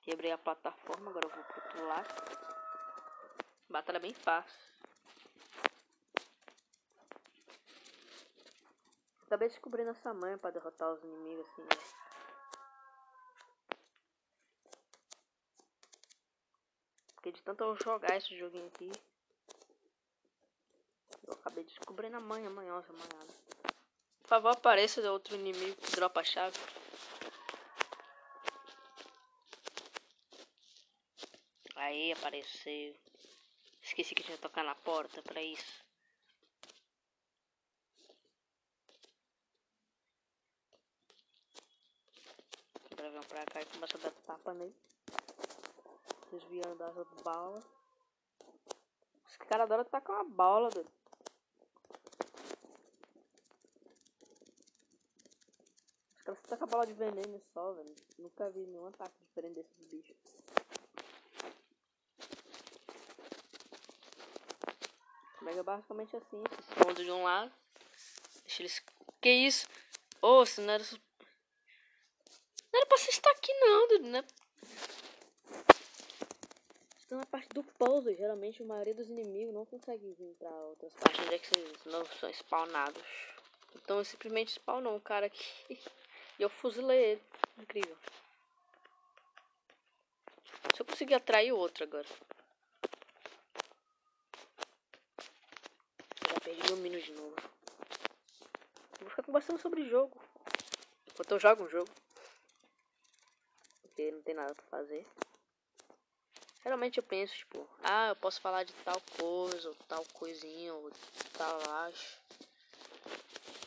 Quebrei 0.00 0.32
a 0.32 0.38
plataforma, 0.38 1.10
agora 1.10 1.26
eu 1.26 1.30
vou 1.30 1.44
pro 1.44 1.62
outro 1.62 1.86
lado. 1.86 2.37
Batalha 3.68 4.00
bem 4.00 4.14
fácil. 4.14 4.68
Acabei 9.26 9.48
descobrindo 9.48 9.90
essa 9.90 10.14
manha 10.14 10.38
pra 10.38 10.50
derrotar 10.50 10.90
os 10.90 11.04
inimigos 11.04 11.46
assim, 11.50 11.62
né? 11.62 11.68
Porque 17.14 17.32
de 17.32 17.42
tanto 17.42 17.62
eu 17.62 17.76
jogar 17.76 18.16
esse 18.16 18.34
joguinho 18.38 18.66
aqui, 18.68 18.90
eu 21.26 21.34
acabei 21.34 21.64
descobrindo 21.64 22.16
a 22.16 22.20
manha, 22.20 22.48
manhosa, 22.48 22.90
manhada. 22.90 23.34
Por 24.22 24.28
favor, 24.28 24.50
apareça 24.50 25.12
outro 25.12 25.34
inimigo 25.34 25.76
que 25.76 25.90
dropa 25.90 26.20
a 26.20 26.24
chave. 26.24 26.58
Aí 31.76 32.12
apareceu. 32.12 32.96
Esqueci 33.98 34.14
que 34.14 34.22
tinha 34.22 34.36
que 34.36 34.42
tocar 34.42 34.62
na 34.62 34.76
porta 34.76 35.20
pra 35.24 35.42
isso. 35.42 35.84
Agora 42.92 43.10
vem 43.10 43.22
pra 43.22 43.44
cá 43.46 43.60
e 43.60 43.66
começa 43.66 43.96
a 43.96 44.00
dar 44.00 44.12
tapa 44.12 44.54
nele. 44.54 44.76
Desviando 46.30 46.76
das 46.76 47.22
balas. 47.24 47.64
Esse 49.26 49.38
cara 49.38 49.64
adora 49.64 49.84
tacar 49.84 50.14
uma 50.14 50.30
bala, 50.32 50.68
doido. 50.68 50.92
Os 56.14 56.22
caras 56.22 56.42
tacam 56.42 56.68
a 56.68 56.70
bala 56.70 56.86
de 56.86 56.92
veneno 56.92 57.42
só, 57.52 57.72
velho. 57.72 57.96
Nunca 58.16 58.48
vi 58.50 58.64
nenhum 58.64 58.86
ataque 58.86 59.18
diferente 59.24 59.54
desses 59.54 59.88
bichos. 59.88 60.37
Pega 65.48 65.62
basicamente 65.62 66.14
assim, 66.14 66.44
se 66.46 66.60
esconde 66.60 67.04
de 67.04 67.10
um 67.10 67.22
lado. 67.22 67.50
Deixa 68.42 68.60
eles. 68.60 68.82
Que 69.18 69.30
isso? 69.30 69.66
Ô, 70.20 70.40
oh, 70.40 70.46
se 70.46 70.60
não 70.60 70.74
era. 70.74 70.84
Não 72.70 72.80
era 72.80 72.86
pra 72.86 72.98
você 72.98 73.08
estar 73.08 73.30
aqui 73.30 73.50
não, 73.54 73.88
dude, 73.88 74.10
né? 74.10 74.24
Estão 76.98 77.16
na 77.16 77.24
parte 77.24 77.48
do 77.54 77.64
pouso. 77.64 78.14
Geralmente 78.14 78.62
a 78.62 78.66
maioria 78.66 78.94
dos 78.94 79.08
inimigos 79.08 79.54
não 79.54 79.64
consegue 79.64 80.12
vir 80.18 80.36
pra 80.38 80.50
outras 80.50 80.92
partes 80.92 81.24
onde 81.24 81.34
é 81.34 81.38
que 81.38 81.58
eles 81.58 81.84
não 81.86 82.04
são 82.04 82.28
spawnados. 82.28 83.02
Então 83.74 83.96
eu 83.96 84.04
simplesmente 84.04 84.52
spawnou 84.52 84.96
um 84.96 85.00
cara 85.00 85.24
aqui. 85.24 85.80
e 86.38 86.42
eu 86.42 86.50
fuzilei 86.50 87.12
ele. 87.12 87.22
Incrível. 87.56 87.96
Se 90.74 90.82
eu 90.82 90.84
conseguir 90.84 91.14
atrair 91.14 91.52
o 91.52 91.56
outro 91.56 91.84
agora. 91.84 92.06
Perdi 96.48 96.66
meu 96.68 96.76
mino 96.78 96.98
de 96.98 97.12
novo. 97.12 97.36
Vou 99.00 99.10
ficar 99.10 99.22
conversando 99.22 99.60
sobre 99.60 99.86
jogo. 99.86 100.18
Enquanto 101.06 101.32
eu 101.32 101.38
jogo 101.38 101.64
um 101.64 101.68
jogo. 101.68 101.90
Porque 103.82 104.10
não 104.10 104.22
tem 104.22 104.34
nada 104.34 104.54
pra 104.54 104.64
fazer. 104.70 105.06
Geralmente 106.62 106.96
eu 106.96 107.02
penso, 107.02 107.34
tipo, 107.34 107.68
ah, 107.82 108.08
eu 108.08 108.16
posso 108.16 108.40
falar 108.40 108.64
de 108.64 108.72
tal 108.82 108.98
coisa, 109.18 109.68
ou 109.68 109.74
tal 109.86 110.02
coisinha, 110.14 110.72
ou 110.72 110.90
tal 111.36 111.60
acho. 111.84 112.18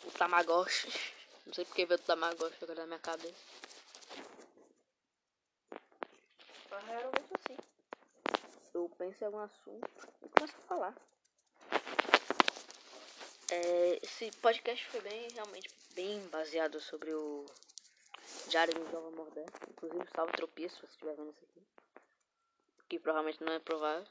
O 0.03 0.11
Tamagotchi. 0.17 0.87
Não 1.45 1.53
sei 1.53 1.65
porque 1.65 1.85
veio 1.85 1.99
o 1.99 2.03
Tamagotchi 2.03 2.63
agora 2.63 2.79
na 2.79 2.87
minha 2.87 2.99
cabeça. 2.99 3.45
Mas 6.71 6.85
geralmente 6.85 7.31
assim. 7.37 7.57
Eu 8.73 8.89
penso 8.97 9.23
em 9.23 9.27
algum 9.27 9.37
assunto 9.37 9.87
e 10.23 10.29
começo 10.29 10.57
a 10.57 10.67
falar. 10.67 10.95
É, 13.51 13.99
esse 14.01 14.31
podcast 14.37 14.87
foi 14.87 15.01
bem, 15.01 15.27
realmente, 15.33 15.69
bem 15.93 16.25
baseado 16.29 16.79
sobre 16.79 17.13
o 17.13 17.45
Diário 18.47 18.81
um 18.81 18.89
Jovem 18.89 19.11
Moderno. 19.11 19.51
Inclusive, 19.69 20.05
salve 20.15 20.31
tropeço 20.31 20.75
se 20.75 20.81
você 20.81 20.93
estiver 20.93 21.15
vendo 21.17 21.31
isso 21.31 21.43
aqui. 21.43 21.61
Que 22.87 22.97
provavelmente 22.97 23.43
não 23.43 23.51
é 23.51 23.59
provável. 23.59 24.07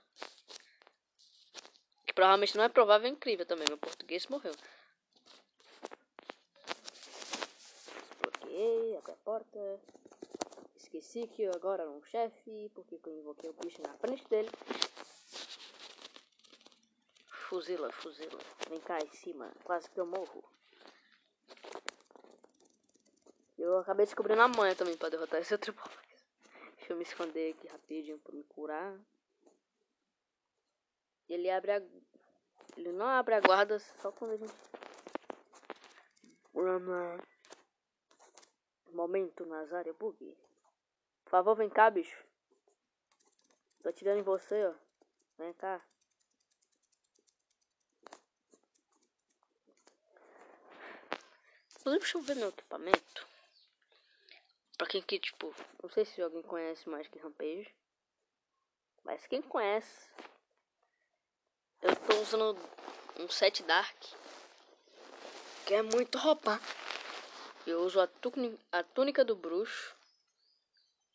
Que 2.07 2.12
provavelmente 2.12 2.55
não 2.55 2.64
é 2.64 2.68
provável 2.68 3.07
é 3.09 3.11
incrível 3.11 3.46
também. 3.46 3.64
Meu 3.66 3.79
português 3.79 4.26
morreu. 4.26 4.53
Desbloqueei, 8.11 8.96
abri 8.98 9.12
a 9.12 9.16
porta. 9.24 9.81
Esqueci 10.76 11.26
que 11.29 11.44
eu 11.44 11.53
agora 11.55 11.85
era 11.85 11.90
um 11.90 12.05
chefe, 12.05 12.70
porque 12.74 13.00
eu 13.07 13.18
invoquei 13.20 13.48
o 13.48 13.55
bicho 13.55 13.81
na 13.81 13.94
frente 13.94 14.29
dele. 14.29 14.50
Fuzila, 17.50 17.90
fuzila. 17.90 18.38
Vem 18.68 18.80
cá 18.80 19.00
em 19.00 19.10
cima. 19.10 19.52
Quase 19.64 19.90
que 19.90 19.98
eu 19.98 20.06
morro. 20.06 20.48
Eu 23.58 23.76
acabei 23.78 24.06
descobrindo 24.06 24.40
a 24.40 24.46
manha 24.46 24.76
também 24.76 24.96
pra 24.96 25.08
derrotar 25.08 25.40
esse 25.40 25.52
outro 25.52 25.72
boss. 25.72 25.90
Deixa 26.76 26.92
eu 26.92 26.96
me 26.96 27.02
esconder 27.02 27.52
aqui 27.52 27.66
rapidinho 27.66 28.20
pra 28.20 28.32
me 28.36 28.44
curar. 28.44 28.96
Ele 31.28 31.50
abre 31.50 31.72
a... 31.72 31.82
Ele 32.76 32.92
não 32.92 33.06
abre 33.06 33.34
a 33.34 33.40
guarda 33.40 33.80
só 33.80 34.12
quando 34.12 34.30
a 34.30 34.36
gente... 34.36 34.54
Momento, 38.92 39.44
Nazário 39.44 39.94
Bug. 39.94 40.38
Por 41.24 41.30
favor, 41.30 41.56
vem 41.56 41.68
cá, 41.68 41.90
bicho. 41.90 42.24
Tô 43.82 43.88
atirando 43.88 44.20
em 44.20 44.22
você, 44.22 44.66
ó. 44.66 44.74
Vem 45.36 45.52
cá. 45.54 45.84
Deixa 51.85 52.19
eu 52.19 52.23
ver 52.23 52.37
meu 52.37 52.49
equipamento. 52.51 53.27
Pra 54.77 54.87
quem 54.87 55.03
que, 55.03 55.19
tipo, 55.19 55.55
não 55.83 55.90
sei 55.90 56.05
se 56.05 56.21
alguém 56.21 56.43
conhece 56.43 56.88
mais 56.88 57.07
que 57.09 57.19
Rampage. 57.19 57.75
Mas 59.05 59.27
quem 59.27 59.40
conhece, 59.43 60.09
eu 61.83 61.97
tô 61.97 62.21
usando 62.21 62.59
um 63.19 63.29
set 63.29 63.62
Dark. 63.62 63.97
Que 65.66 65.75
é 65.75 65.83
muito 65.83 66.19
roupa. 66.19 66.61
Eu 67.66 67.81
uso 67.81 68.01
a, 68.01 68.09
a 68.73 68.83
túnica 68.83 69.25
do 69.25 69.37
bruxo. 69.37 69.95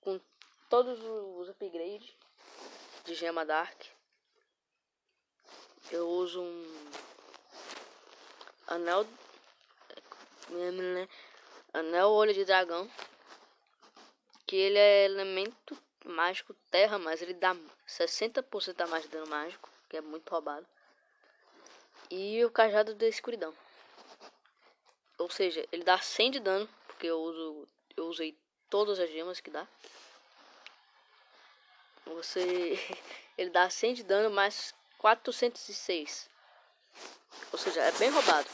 Com 0.02 0.20
todos 0.70 1.00
os 1.04 1.50
upgrades 1.50 2.16
de 3.04 3.14
gema 3.16 3.46
Dark. 3.46 3.84
Eu 5.92 6.08
uso 6.08 6.42
um 6.42 6.90
anel 8.68 9.06
Anel 11.74 12.10
Olho 12.10 12.34
de 12.34 12.46
Dragão. 12.46 12.90
Que 14.46 14.56
ele 14.56 14.78
é 14.78 15.06
elemento 15.06 15.78
mágico 16.06 16.54
terra, 16.70 17.00
mas 17.00 17.22
ele 17.22 17.34
dá 17.34 17.56
60% 17.88 18.82
a 18.82 18.88
mais 18.88 19.04
de 19.04 19.10
dano 19.10 19.28
mágico, 19.28 19.70
que 19.90 19.98
é 19.98 20.02
muito 20.02 20.30
roubado. 20.30 20.66
E 22.12 22.46
o 22.46 22.52
cajado 22.52 22.94
da 22.94 23.08
escuridão. 23.08 23.54
Ou 25.18 25.30
seja, 25.30 25.66
ele 25.72 25.84
dá 25.84 25.98
100 25.98 26.32
de 26.32 26.40
dano, 26.40 26.70
porque 26.88 27.08
eu 27.08 27.20
uso 27.20 27.68
eu 27.98 28.08
usei 28.08 28.38
todas 28.70 29.00
as 29.00 29.10
gemas 29.10 29.40
que 29.40 29.50
dá. 29.50 29.66
Você 32.06 32.78
ele 33.38 33.50
dá 33.50 33.70
100 33.70 33.96
de 33.96 34.04
dano 34.04 34.30
mais 34.30 34.74
406. 34.98 36.30
Ou 37.52 37.60
seja, 37.60 37.82
é 37.82 37.92
bem 37.94 38.10
roubado. 38.10 38.50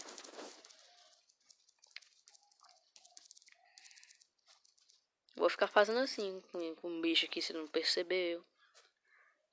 Vou 5.42 5.50
ficar 5.50 5.66
fazendo 5.66 5.98
assim 5.98 6.40
com, 6.52 6.76
com 6.76 7.00
o 7.00 7.02
bicho 7.02 7.26
aqui, 7.26 7.42
se 7.42 7.52
não 7.52 7.66
percebeu. 7.66 8.46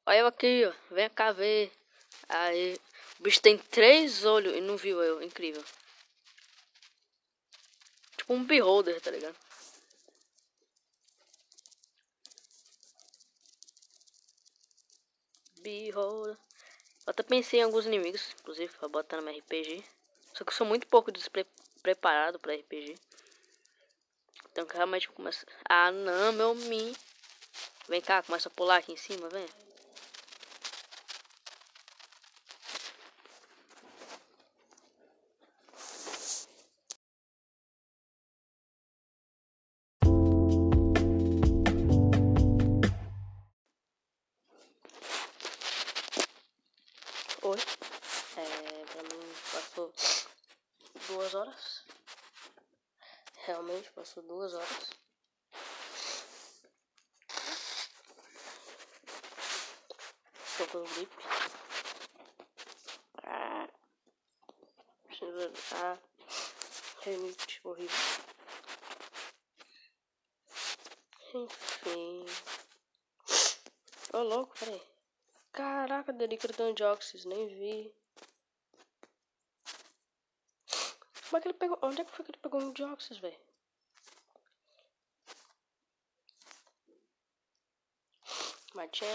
Olha 0.05 0.19
eu 0.19 0.27
aqui, 0.27 0.67
ó. 0.67 0.95
Vem 0.95 1.09
cá 1.09 1.33
ver. 1.33 1.73
Aí, 2.29 2.79
o 3.19 3.23
bicho 3.23 3.41
tem 3.41 3.57
três 3.57 4.23
olhos 4.27 4.55
e 4.55 4.61
não 4.61 4.77
viu 4.77 5.03
eu. 5.03 5.23
Incrível. 5.23 5.65
Tipo 8.19 8.35
um 8.35 8.45
beholder, 8.45 9.01
tá 9.01 9.11
ligado? 9.11 9.35
Beholder. 15.63 16.37
Eu 17.07 17.11
até 17.11 17.23
pensei 17.23 17.61
em 17.61 17.63
alguns 17.63 17.87
inimigos, 17.87 18.35
inclusive, 18.39 18.77
pra 18.77 18.89
botar 18.89 19.23
no 19.23 19.31
RPG. 19.31 19.83
Só 20.35 20.45
que 20.45 20.51
eu 20.51 20.55
sou 20.55 20.67
muito 20.67 20.87
pouco 20.87 21.11
despreparado 21.11 22.39
pra 22.39 22.55
RPG. 22.55 22.95
Então 24.59 24.67
realmente 24.75 25.09
começa. 25.11 25.47
Ah 25.69 25.93
não, 25.93 26.33
meu 26.33 26.53
Min. 26.53 26.93
Vem 27.89 28.01
cá, 28.01 28.25
começa 28.25 28.49
a 28.49 28.53
pular 28.53 28.79
aqui 28.79 28.91
em 28.91 28.97
cima, 28.97 29.29
vem. 29.29 29.47
Passou 54.09 54.23
duas 54.23 54.55
horas. 54.55 54.91
Tô 60.57 60.67
com 60.67 60.85
gripe. 60.95 61.15
Ah. 63.23 63.69
Ah. 65.75 65.99
Renite 67.03 67.61
horrível. 67.65 67.97
Enfim. 71.35 72.25
Ô 74.15 74.23
louco, 74.23 74.59
peraí. 74.59 74.83
Caraca, 75.53 76.13
Delicridon 76.15 76.73
Dioxys, 76.73 77.27
nem 77.27 77.47
vi. 77.47 77.95
Como 81.29 81.37
é 81.37 81.41
que 81.43 81.49
ele 81.49 81.59
pegou? 81.59 81.79
Onde 81.83 82.01
é 82.01 82.05
que 82.05 82.11
foi 82.11 82.25
que 82.25 82.31
ele 82.31 82.39
pegou 82.39 82.63
um 82.63 82.73
Dioxys, 82.73 83.19
velho? 83.19 83.48
Machan. 88.79 89.07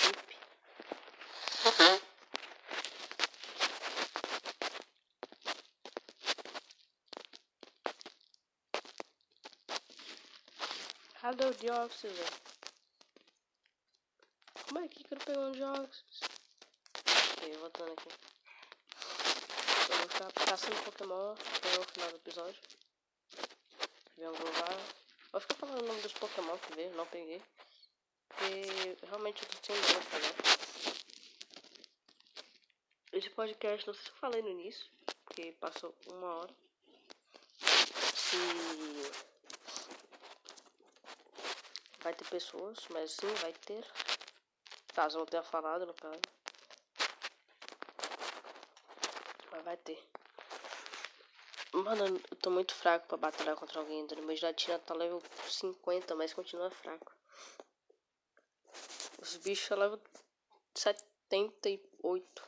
Gripe. 0.00 0.36
Cadê 11.20 11.44
o 11.44 11.54
Dioxys, 11.56 12.10
velho? 12.10 12.26
Como 14.66 14.78
é 14.78 14.88
que 14.88 15.04
ele 15.10 15.22
pegou 15.22 15.44
um 15.44 15.52
Dioxys? 15.52 16.20
Ok, 17.36 17.56
voltando 17.58 17.92
aqui. 17.92 18.08
Eu 19.90 19.96
vou 19.98 20.08
ficar 20.08 20.32
caçando 20.32 20.82
Pokémon 20.84 21.32
até 21.32 21.78
o 21.78 21.84
final 21.84 22.08
do 22.08 22.16
episódio. 22.16 22.62
Vamos 24.16 24.38
provar. 24.38 24.99
Vou 25.32 25.40
ficar 25.40 25.54
falando 25.54 25.82
o 25.82 25.86
nome 25.86 26.00
dos 26.02 26.12
Pokémon 26.12 26.58
que 26.58 26.74
veio, 26.74 26.92
não 26.96 27.06
peguei. 27.06 27.40
Porque 28.28 28.96
realmente 29.06 29.42
eu 29.42 29.48
tô 29.48 29.56
sem 29.64 29.76
nada 29.76 30.00
pra. 30.10 30.18
Esse 33.12 33.30
podcast, 33.30 33.86
não 33.86 33.94
sei 33.94 34.02
se 34.02 34.10
eu 34.10 34.14
falei 34.16 34.42
no 34.42 34.48
início, 34.48 34.86
porque 35.24 35.52
passou 35.60 35.94
uma 36.12 36.34
hora. 36.36 36.54
Se 38.14 38.36
vai 42.02 42.14
ter 42.14 42.28
pessoas, 42.28 42.78
mas 42.90 43.12
sim, 43.12 43.32
vai 43.40 43.52
ter. 43.52 43.86
Caso 44.94 45.18
não 45.18 45.26
tenha 45.26 45.44
falado, 45.44 45.86
no 45.86 45.94
caso. 45.94 46.20
Mas 49.52 49.64
vai 49.64 49.76
ter. 49.76 50.19
Mano, 51.72 52.04
eu 52.04 52.36
tô 52.36 52.50
muito 52.50 52.74
fraco 52.74 53.06
pra 53.06 53.16
batalhar 53.16 53.54
contra 53.54 53.78
alguém. 53.78 54.04
O 54.04 54.22
meu 54.22 54.34
Giratina 54.34 54.78
tá 54.80 54.92
level 54.92 55.22
50, 55.48 56.16
mas 56.16 56.34
continua 56.34 56.68
fraco. 56.70 57.12
Os 59.20 59.36
bichos 59.36 59.78
level 59.78 60.00
78. 60.74 62.42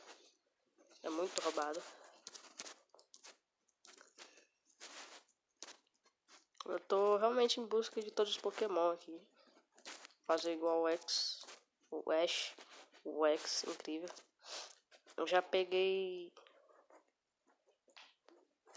É 1.03 1.09
muito 1.09 1.39
roubado. 1.41 1.81
Eu 6.65 6.79
tô 6.81 7.15
realmente 7.15 7.61
em 7.61 7.65
busca 7.65 8.01
de 8.01 8.11
todos 8.11 8.33
os 8.33 8.41
Pokémon 8.41 8.91
aqui. 8.91 9.21
Fazer 10.25 10.53
igual 10.53 10.81
o 10.81 10.87
X, 10.89 11.45
o 11.91 12.11
Ash, 12.11 12.53
o 13.05 13.25
X, 13.25 13.63
incrível. 13.65 14.09
Eu 15.15 15.25
já 15.27 15.41
peguei 15.41 16.31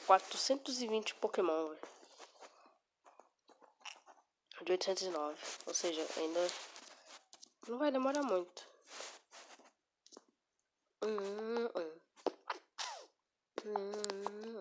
420 0.07 1.15
Pokémon, 1.17 1.69
véio. 1.69 1.97
De 4.63 4.73
809. 4.73 5.37
Ou 5.67 5.75
seja, 5.75 6.07
ainda 6.17 6.41
não 7.69 7.79
vai 7.79 7.91
demorar 7.91 8.23
muito. 8.23 8.67
Hum, 11.03 11.67
hum. 11.75 12.01
Hum. 13.65 14.59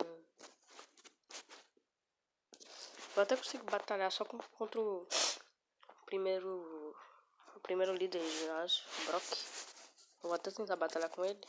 Eu 3.16 3.24
até 3.24 3.38
consigo 3.38 3.66
batalhar 3.66 4.12
só 4.12 4.26
contra 4.26 4.82
o 4.82 5.08
primeiro. 6.06 6.96
O 7.56 7.60
primeiro 7.62 7.94
líder 7.94 8.20
de 8.20 8.40
ginásio, 8.40 8.84
Brock. 9.06 9.24
Eu 10.22 10.30
vou 10.30 10.34
até 10.34 10.52
tentar 10.52 10.76
batalhar 10.76 11.10
com 11.10 11.24
ele. 11.24 11.40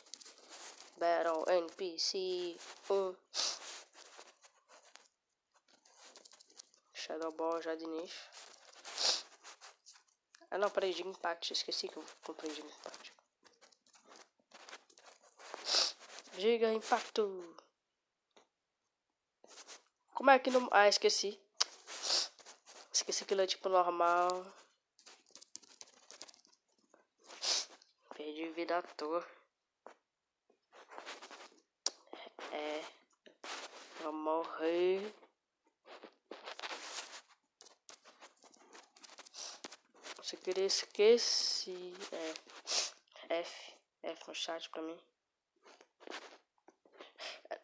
Battle 0.99 1.45
NPC 1.49 2.57
1. 2.89 3.15
Shadow 7.07 7.31
Ball 7.31 7.63
já 7.63 7.73
de 7.77 7.85
início. 7.85 8.21
Ah 10.51 10.59
não, 10.59 10.69
peraí, 10.69 10.93
de 10.93 11.07
Impact. 11.07 11.53
Esqueci 11.53 11.87
que 11.87 11.97
eu 11.97 12.05
comprei 12.25 12.53
de 12.53 12.61
Impact. 12.61 13.13
Giga 16.37 16.73
Impacto. 16.73 17.57
Como 20.15 20.31
é 20.31 20.39
que 20.41 20.51
não. 20.51 20.69
Ah, 20.73 20.89
esqueci. 20.89 21.41
Esqueci 22.93 23.25
que 23.25 23.35
ele 23.35 23.45
é 23.45 23.47
tipo 23.47 23.69
normal. 23.69 24.45
Perdi 28.17 28.49
vida 28.51 28.79
à 28.79 28.83
toa. 28.83 29.25
É. 32.51 32.85
Vou 34.01 34.13
morrer. 34.13 35.15
Você 40.27 40.37
queria 40.39 40.67
esqueci. 40.67 41.95
É. 42.11 43.35
F. 43.39 43.75
F 44.03 44.25
no 44.27 44.35
chat 44.35 44.69
pra 44.71 44.83
mim. 44.83 44.99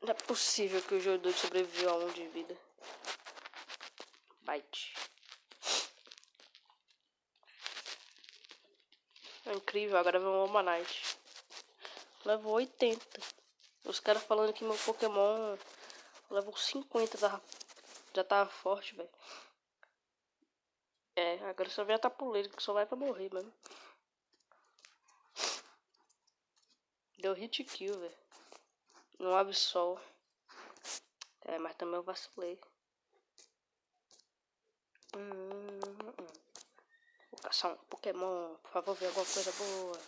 Não 0.00 0.10
é 0.10 0.14
possível 0.14 0.80
que 0.80 0.94
o 0.94 1.00
jogador 1.00 1.32
sobreviveu 1.32 1.90
a 1.90 1.96
um 1.96 2.12
de 2.12 2.24
vida. 2.28 2.56
Bite. 4.42 4.94
É 9.46 9.54
incrível, 9.54 9.98
agora 9.98 10.20
vem 10.20 10.28
um 10.28 10.44
Omanite. 10.44 11.18
Level 12.24 12.52
80. 12.52 13.20
Os 13.86 13.98
caras 13.98 14.22
falando 14.22 14.52
que 14.52 14.62
meu 14.62 14.78
Pokémon 14.78 15.58
level 16.30 16.56
50 16.56 17.18
tava, 17.18 17.42
já 18.14 18.22
tava 18.22 18.48
forte, 18.48 18.94
velho. 18.94 19.10
É, 21.14 21.34
agora 21.44 21.68
só 21.68 21.84
vem 21.84 21.94
a 21.94 21.98
tapuleira 21.98 22.48
que 22.48 22.62
só 22.62 22.72
vai 22.72 22.86
pra 22.86 22.96
morrer, 22.96 23.32
mano. 23.32 23.52
Deu 27.18 27.34
hit 27.34 27.62
kill, 27.64 27.98
velho. 27.98 28.18
No 29.18 29.34
Absol. 29.36 30.00
É, 31.42 31.58
mas 31.58 31.74
também 31.76 31.96
eu 31.96 32.02
vacilei. 32.02 32.58
Hum, 35.14 35.20
hum, 35.20 36.14
hum. 36.18 36.26
Vou 37.30 37.40
caçar 37.42 37.72
um 37.72 37.76
Pokémon. 37.90 38.54
Por 38.56 38.70
favor, 38.70 38.94
ver 38.94 39.06
alguma 39.06 39.26
coisa 39.26 39.52
boa. 39.52 39.98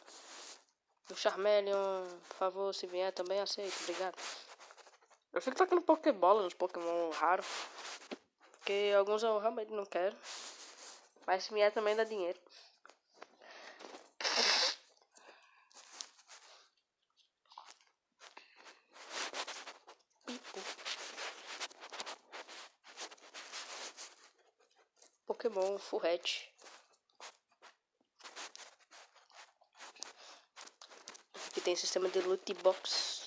Um 1.10 1.16
Charmeleon. 1.16 2.08
Por 2.28 2.36
favor, 2.36 2.74
se 2.74 2.86
vier 2.86 3.12
também 3.12 3.40
aceito. 3.40 3.76
Obrigado. 3.82 4.16
Eu 5.32 5.42
fico 5.42 5.56
tacando 5.56 5.82
Pokébola 5.82 6.42
nos 6.42 6.54
Pokémon 6.54 7.10
raros. 7.10 7.46
Porque 8.52 8.92
alguns 8.96 9.22
eu 9.22 9.38
realmente 9.38 9.72
não 9.72 9.84
quero. 9.84 10.16
Mas 11.26 11.44
se 11.44 11.54
vier 11.54 11.72
também 11.72 11.96
dá 11.96 12.04
dinheiro. 12.04 12.38
Pico. 20.26 20.60
Pokémon 25.26 25.78
Furrete. 25.78 26.54
Aqui 31.48 31.60
tem 31.60 31.74
sistema 31.74 32.08
de 32.08 32.20
loot 32.20 32.52
box. 32.54 33.26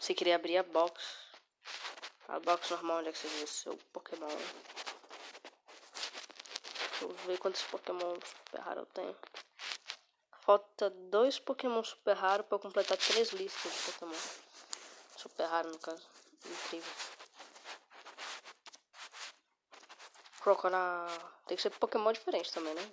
Você 0.00 0.14
queria 0.14 0.36
abrir 0.36 0.56
a 0.56 0.62
box. 0.62 1.02
A 2.28 2.40
box 2.40 2.70
normal 2.70 3.00
onde 3.00 3.08
é 3.10 3.12
que 3.12 3.18
você 3.18 3.28
vê 3.28 3.46
seu 3.46 3.76
Pokémon. 3.92 4.28
Deixa 7.02 7.20
eu 7.20 7.26
ver 7.26 7.38
quantos 7.38 7.62
Pokémon 7.62 8.14
super 8.14 8.60
raros 8.60 8.84
eu 8.84 8.86
tenho. 8.94 9.16
Falta 10.42 10.88
dois 10.88 11.36
Pokémon 11.40 11.82
super 11.82 12.16
raros 12.16 12.46
pra 12.46 12.54
eu 12.54 12.60
completar 12.60 12.96
três 12.96 13.30
listas 13.30 13.72
de 13.72 13.92
Pokémon. 13.92 14.18
Super 15.16 15.46
raro 15.46 15.70
no 15.70 15.78
caso. 15.80 16.06
Incrível. 16.46 16.92
Procurar. 20.40 21.08
Tem 21.46 21.56
que 21.56 21.62
ser 21.62 21.70
Pokémon 21.70 22.12
diferente 22.12 22.52
também, 22.52 22.74
né? 22.74 22.88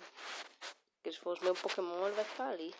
Porque 0.96 1.12
se 1.12 1.20
for 1.20 1.34
os 1.34 1.40
meus 1.40 1.60
Pokémon, 1.60 2.06
ele 2.06 2.16
vai 2.16 2.24
ficar 2.24 2.48
ali. 2.48 2.74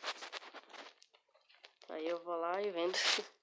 Aí 1.91 2.09
eu 2.09 2.19
vou 2.25 2.37
lá 2.37 2.61
e 2.61 2.71
vendo. 2.71 2.99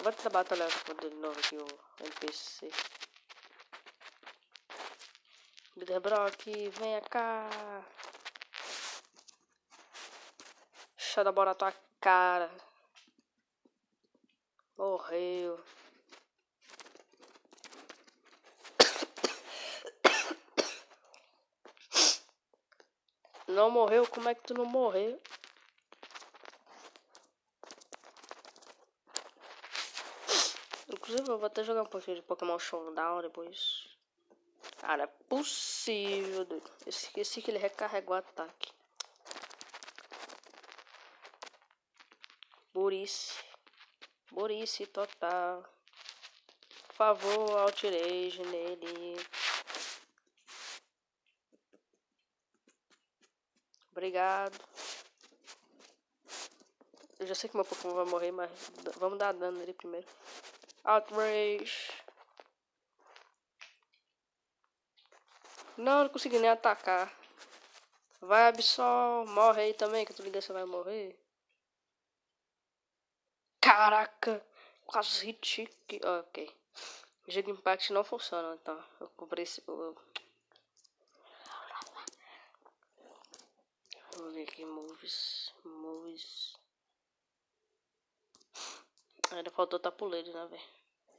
Vou 0.00 0.12
tentar 0.12 0.30
batalhar 0.30 0.68
de 0.68 1.10
novo 1.16 1.38
aqui 1.38 1.56
o 1.56 1.66
NPC. 2.04 2.70
Brock, 6.00 6.44
venha 6.80 7.00
cá. 7.02 7.48
Bola 11.32 11.46
na 11.46 11.54
tua 11.54 11.72
cara. 12.00 12.50
Morreu. 14.76 15.58
Não 23.48 23.70
morreu? 23.70 24.06
Como 24.06 24.28
é 24.28 24.34
que 24.34 24.42
tu 24.42 24.54
não 24.54 24.64
morreu? 24.64 25.20
Inclusive 30.88 31.28
eu 31.28 31.38
vou 31.38 31.46
até 31.46 31.64
jogar 31.64 31.82
um 31.82 31.86
pouquinho 31.86 32.16
de 32.16 32.22
Pokémon 32.22 32.58
Showdown 32.58 33.22
depois. 33.22 33.87
Cara, 34.88 35.02
é 35.02 35.06
possível, 35.28 36.46
doido. 36.46 36.70
Esqueci 36.86 37.42
que 37.42 37.50
ele 37.50 37.58
recarregou 37.58 38.16
o 38.16 38.18
ataque. 38.18 38.72
Burice. 42.72 43.36
Burice 44.32 44.86
total. 44.86 45.62
Por 46.86 46.94
favor, 46.94 47.58
outrage 47.58 48.42
nele. 48.46 49.16
Obrigado. 53.90 54.58
Eu 57.18 57.26
já 57.26 57.34
sei 57.34 57.50
que 57.50 57.56
meu 57.56 57.64
Pokémon 57.66 57.92
vai 57.92 58.06
morrer, 58.06 58.32
mas 58.32 58.50
vamos 58.96 59.18
dar 59.18 59.34
dano 59.34 59.58
nele 59.58 59.74
primeiro. 59.74 60.08
Outrage. 60.82 61.87
Não, 65.78 66.02
não 66.02 66.10
consegui 66.10 66.40
nem 66.40 66.50
atacar. 66.50 67.16
Vai, 68.20 68.48
Absol. 68.48 69.24
Morre 69.28 69.62
aí 69.62 69.74
também, 69.74 70.04
que 70.04 70.12
tu 70.12 70.22
ligado 70.22 70.42
você 70.42 70.52
vai 70.52 70.64
morrer. 70.64 71.16
Caraca. 73.60 74.44
Quase 74.84 75.24
hit. 75.24 75.70
Ok. 76.04 76.52
O 77.28 77.30
Giga 77.30 77.50
Impact 77.50 77.92
não 77.92 78.02
funciona, 78.02 78.56
então. 78.60 78.84
Eu 78.98 79.08
comprei 79.10 79.44
esse... 79.44 79.62
Vamos 84.16 84.34
ver 84.34 84.42
aqui, 84.42 84.64
moves. 84.64 85.54
Moves. 85.64 86.56
Ainda 89.30 89.50
faltou 89.52 89.78
tapuleiro, 89.78 90.32
né, 90.32 90.46
velho? 90.46 90.62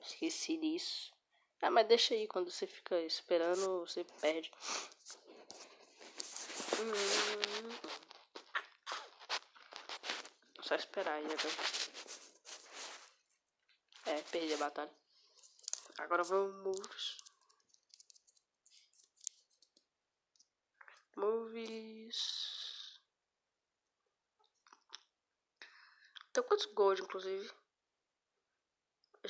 Esqueci 0.01 0.57
disso. 0.57 1.13
Ah, 1.61 1.69
mas 1.69 1.87
deixa 1.87 2.13
aí, 2.13 2.27
quando 2.27 2.49
você 2.49 2.65
fica 2.65 2.99
esperando, 3.01 3.81
você 3.81 4.05
perde. 4.21 4.51
Hum. 6.79 7.89
Só 10.61 10.75
esperar 10.75 11.15
aí 11.15 11.25
agora. 11.25 11.39
É, 14.05 14.21
perdi 14.31 14.53
a 14.53 14.57
batalha. 14.57 14.91
Agora 15.97 16.23
vamos. 16.23 17.17
Movies. 21.15 22.99
Tem 26.31 26.43
quantos 26.43 26.65
gold, 26.67 27.01
inclusive? 27.01 27.58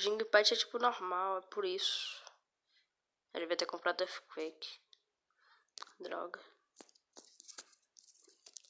Jingpet 0.00 0.54
é 0.54 0.56
tipo 0.56 0.78
normal, 0.78 1.38
é 1.38 1.40
por 1.42 1.62
isso. 1.62 2.24
Ele 3.34 3.44
devia 3.44 3.58
ter 3.58 3.66
comprado 3.66 4.00
Earthquake. 4.00 4.80
Droga. 5.98 6.40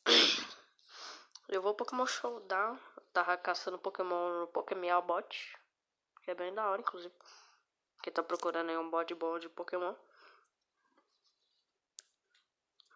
Eu 1.48 1.62
vou 1.62 1.76
Pokémon 1.76 2.04
Showdown. 2.04 2.76
Tava 3.12 3.36
caçando 3.36 3.78
Pokémon 3.78 4.40
no 4.40 4.48
Pokémon 4.48 5.00
Bot. 5.02 5.56
Que 6.24 6.32
é 6.32 6.34
bem 6.34 6.52
da 6.52 6.68
hora, 6.68 6.80
inclusive. 6.80 7.14
Quem 8.02 8.12
tá 8.12 8.24
procurando 8.24 8.70
aí 8.70 8.76
um 8.76 8.90
bot 8.90 9.14
bom 9.14 9.38
de 9.38 9.48
Pokémon. 9.48 9.94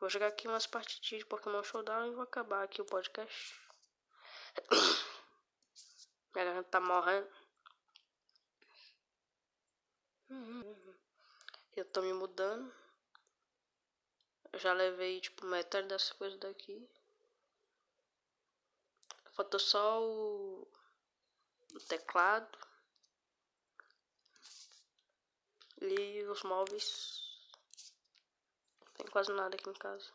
Vou 0.00 0.10
jogar 0.10 0.26
aqui 0.26 0.48
umas 0.48 0.66
partidinhas 0.66 1.22
de 1.22 1.28
Pokémon 1.28 1.62
Showdown 1.62 2.06
e 2.08 2.14
vou 2.14 2.24
acabar 2.24 2.64
aqui 2.64 2.82
o 2.82 2.84
podcast. 2.84 3.54
Minha 6.34 6.46
garganta 6.46 6.68
tá 6.68 6.80
morrendo. 6.80 7.44
Eu 11.76 11.83
tô 11.94 12.02
me 12.02 12.12
mudando. 12.12 12.74
Eu 14.52 14.58
já 14.58 14.72
levei, 14.72 15.20
tipo, 15.20 15.46
metade 15.46 15.86
dessas 15.86 16.10
coisas 16.12 16.38
daqui. 16.40 16.90
Faltou 19.30 19.60
só 19.60 20.02
o, 20.02 20.66
o 21.72 21.80
teclado. 21.88 22.58
E 25.80 26.24
os 26.24 26.42
móveis. 26.42 27.22
Tem 28.94 29.06
quase 29.06 29.32
nada 29.32 29.54
aqui 29.54 29.70
em 29.70 29.74
casa. 29.74 30.12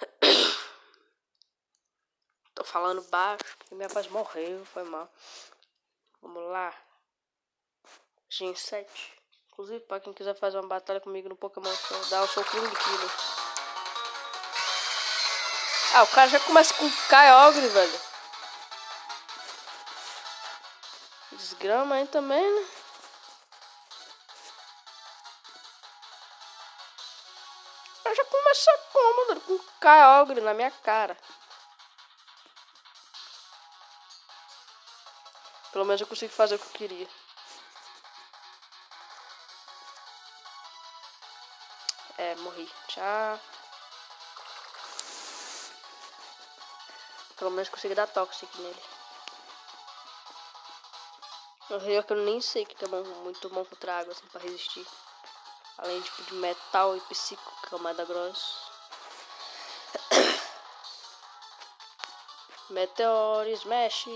Tô 2.54 2.64
falando 2.64 3.02
baixo, 3.10 3.58
porque 3.58 3.74
minha 3.74 3.90
paz 3.90 4.08
morreu, 4.08 4.64
foi 4.64 4.84
mal. 4.84 5.12
Vamos 6.22 6.42
lá. 6.50 6.74
Gen 8.30 8.54
7. 8.54 9.15
Inclusive, 9.56 9.80
pra 9.86 9.98
quem 9.98 10.12
quiser 10.12 10.34
fazer 10.34 10.58
uma 10.58 10.68
batalha 10.68 11.00
comigo 11.00 11.30
no 11.30 11.34
Pokémon 11.34 11.72
dá 12.10 12.22
o 12.22 12.28
seu 12.28 12.44
King 12.44 12.68
Killer. 12.68 13.10
Ah, 15.94 16.02
o 16.02 16.06
cara 16.08 16.28
já 16.28 16.38
começa 16.40 16.74
com 16.74 16.90
Kyogre, 16.90 17.66
velho. 17.68 18.00
Desgrama 21.32 21.94
aí 21.94 22.06
também, 22.06 22.38
né? 22.38 22.68
Eu 28.04 28.14
já 28.14 28.24
começa 28.26 28.78
como, 28.92 29.40
com 29.40 29.58
Kyogre 29.80 30.42
na 30.42 30.52
minha 30.52 30.70
cara. 30.70 31.16
Pelo 35.72 35.86
menos 35.86 36.02
eu 36.02 36.06
consigo 36.06 36.34
fazer 36.34 36.56
o 36.56 36.58
que 36.58 36.66
eu 36.66 36.72
queria. 36.72 37.25
É, 42.26 42.34
morri. 42.36 42.66
Tchau. 42.88 43.38
Pelo 47.36 47.50
menos 47.52 47.68
consegui 47.68 47.94
dar 47.94 48.08
toxic 48.08 48.50
nele. 48.58 48.82
No 51.70 51.78
rio 51.78 52.02
que 52.02 52.12
eu 52.12 52.16
nem 52.16 52.40
sei 52.40 52.64
que 52.64 52.84
é 52.84 52.88
bom, 52.88 53.04
muito 53.22 53.48
bom 53.50 53.64
contra 53.64 54.00
água, 54.00 54.12
assim, 54.12 54.26
pra 54.26 54.40
resistir. 54.40 54.84
Além 55.78 56.00
tipo, 56.00 56.24
de 56.24 56.34
metal 56.34 56.96
e 56.96 57.00
psico, 57.02 57.52
que 57.62 57.72
é 57.72 57.78
o 57.78 57.80
mais 57.80 57.96
da 57.96 58.04
grossa. 58.04 58.44
Meteor, 62.70 63.46
smash! 63.50 64.06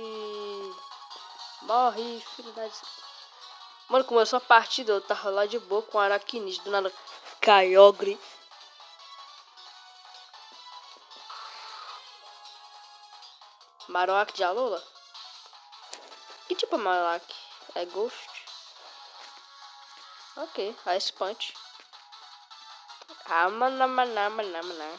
Morre, 1.63 2.21
filho 2.35 2.51
da... 2.55 2.69
Mano, 3.89 4.05
começou 4.05 4.39
a 4.39 4.41
partida, 4.41 4.95
eu 4.95 5.01
tava 5.01 5.31
lá 5.31 5.47
de 5.47 5.61
boa 5.61 5.83
com 5.83 6.01
aracnídeo, 6.01 6.65
do 6.65 6.73
nada... 6.73 6.93
Kyogre. 7.41 8.19
Marowak 13.89 14.35
de 14.35 14.45
Alola? 14.45 14.83
Que 16.47 16.55
tipo 16.55 16.77
de 16.77 16.83
Marowak? 16.83 17.25
É 17.75 17.87
Ghost? 17.87 18.31
Ok, 20.37 20.77
Ice 20.97 21.13
Punch. 21.15 21.55
Maná. 24.63 24.99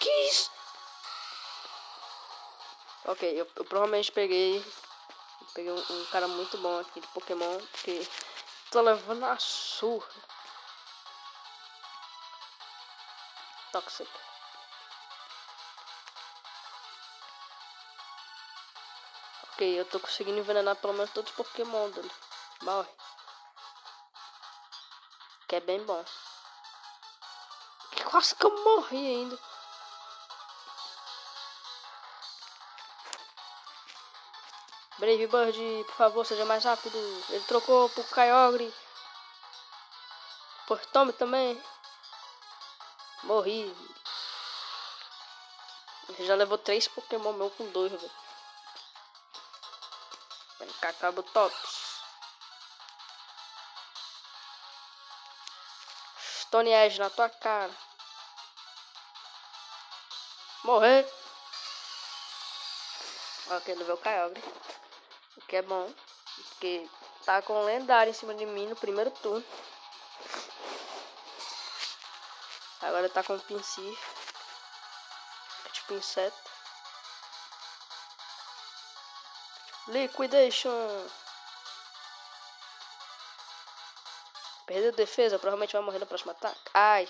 Que 0.00 0.10
isso? 0.28 0.50
Ok, 3.04 3.28
eu, 3.40 3.46
eu 3.56 3.64
provavelmente 3.64 4.10
peguei. 4.10 4.64
Peguei 5.54 5.70
um, 5.70 5.78
um, 5.78 6.06
cara 6.06 6.26
muito 6.26 6.58
bom 6.58 6.80
aqui 6.80 7.00
de 7.00 7.06
Pokémon. 7.08 7.58
Porque 7.70 8.08
tô 8.70 8.80
levando 8.80 9.24
a 9.24 9.38
surra. 9.38 10.33
Toxic. 13.74 14.08
Ok, 19.42 19.80
eu 19.80 19.84
tô 19.86 19.98
conseguindo 19.98 20.38
envenenar 20.38 20.76
pelo 20.76 20.92
menos 20.92 21.10
todos 21.10 21.32
os 21.32 21.36
Pokémon 21.36 21.90
dele. 21.90 22.10
Morre. 22.62 22.88
Que 25.48 25.56
é 25.56 25.60
bem 25.60 25.84
bom. 25.84 26.04
Quase 28.04 28.36
que 28.36 28.46
eu 28.46 28.64
morri 28.64 28.96
ainda. 28.96 29.36
Brave 34.98 35.26
Bird, 35.26 35.84
por 35.86 35.96
favor, 35.96 36.24
seja 36.24 36.44
mais 36.44 36.62
rápido. 36.62 36.96
Ele 37.30 37.44
trocou 37.46 37.88
pro 37.88 38.04
Kyogre. 38.04 38.72
Por 40.68 40.78
Tommy 40.86 41.12
também. 41.12 41.60
Morri. 43.24 43.74
Já 46.20 46.34
levou 46.34 46.58
três 46.58 46.86
Pokémon 46.86 47.32
meu 47.32 47.50
com 47.50 47.66
dois, 47.70 47.90
velho. 47.90 48.24
Cá, 50.80 50.92
Tops. 51.32 51.74
Stone 56.42 56.70
Edge 56.70 56.98
na 56.98 57.08
tua 57.08 57.28
cara. 57.30 57.74
Morrer. 60.62 61.10
Ok, 63.50 63.74
levou 63.74 63.94
o 63.94 63.98
Kyogre. 63.98 64.42
O 65.36 65.40
que 65.46 65.56
é 65.56 65.62
bom. 65.62 65.90
Porque 66.48 66.88
tá 67.24 67.40
com 67.42 67.64
lendário 67.64 68.10
em 68.10 68.14
cima 68.14 68.34
de 68.34 68.44
mim 68.44 68.66
no 68.66 68.76
primeiro 68.76 69.10
turno. 69.10 69.44
Agora 72.84 73.08
tá 73.08 73.22
com 73.22 73.34
o 73.34 73.40
Pinsir. 73.40 73.98
É 75.64 75.68
tipo 75.70 75.94
inseto. 75.94 76.36
Liquidation. 79.88 81.08
Perdeu 84.66 84.92
defesa, 84.92 85.38
provavelmente 85.38 85.72
vai 85.72 85.82
morrer 85.82 85.98
no 85.98 86.06
próximo 86.06 86.32
ataque. 86.32 86.60
Ai. 86.74 87.08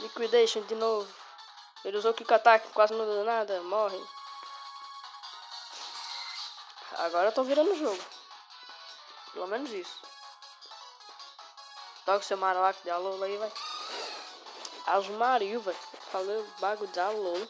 Liquidation 0.00 0.62
de 0.62 0.74
novo. 0.74 1.12
Ele 1.84 1.96
usou 1.96 2.14
Kick 2.14 2.32
Attack, 2.32 2.68
quase 2.70 2.94
não 2.94 3.04
deu 3.04 3.24
nada. 3.24 3.60
Morre. 3.62 4.02
Agora 6.98 7.28
eu 7.28 7.32
tô 7.32 7.42
virando 7.44 7.72
o 7.72 7.78
jogo. 7.78 8.17
Pelo 9.38 9.50
menos 9.50 9.70
isso. 9.70 10.02
Toca 12.04 12.18
o 12.18 12.22
seu 12.24 12.36
Marowak 12.36 12.82
de 12.82 12.90
Alola 12.90 13.24
aí, 13.24 13.36
vai. 13.36 13.52
Asmario, 14.84 15.60
velho. 15.60 15.78
Falei 16.10 16.44
bagulho 16.58 16.90
de 16.90 16.98
Alola. 16.98 17.48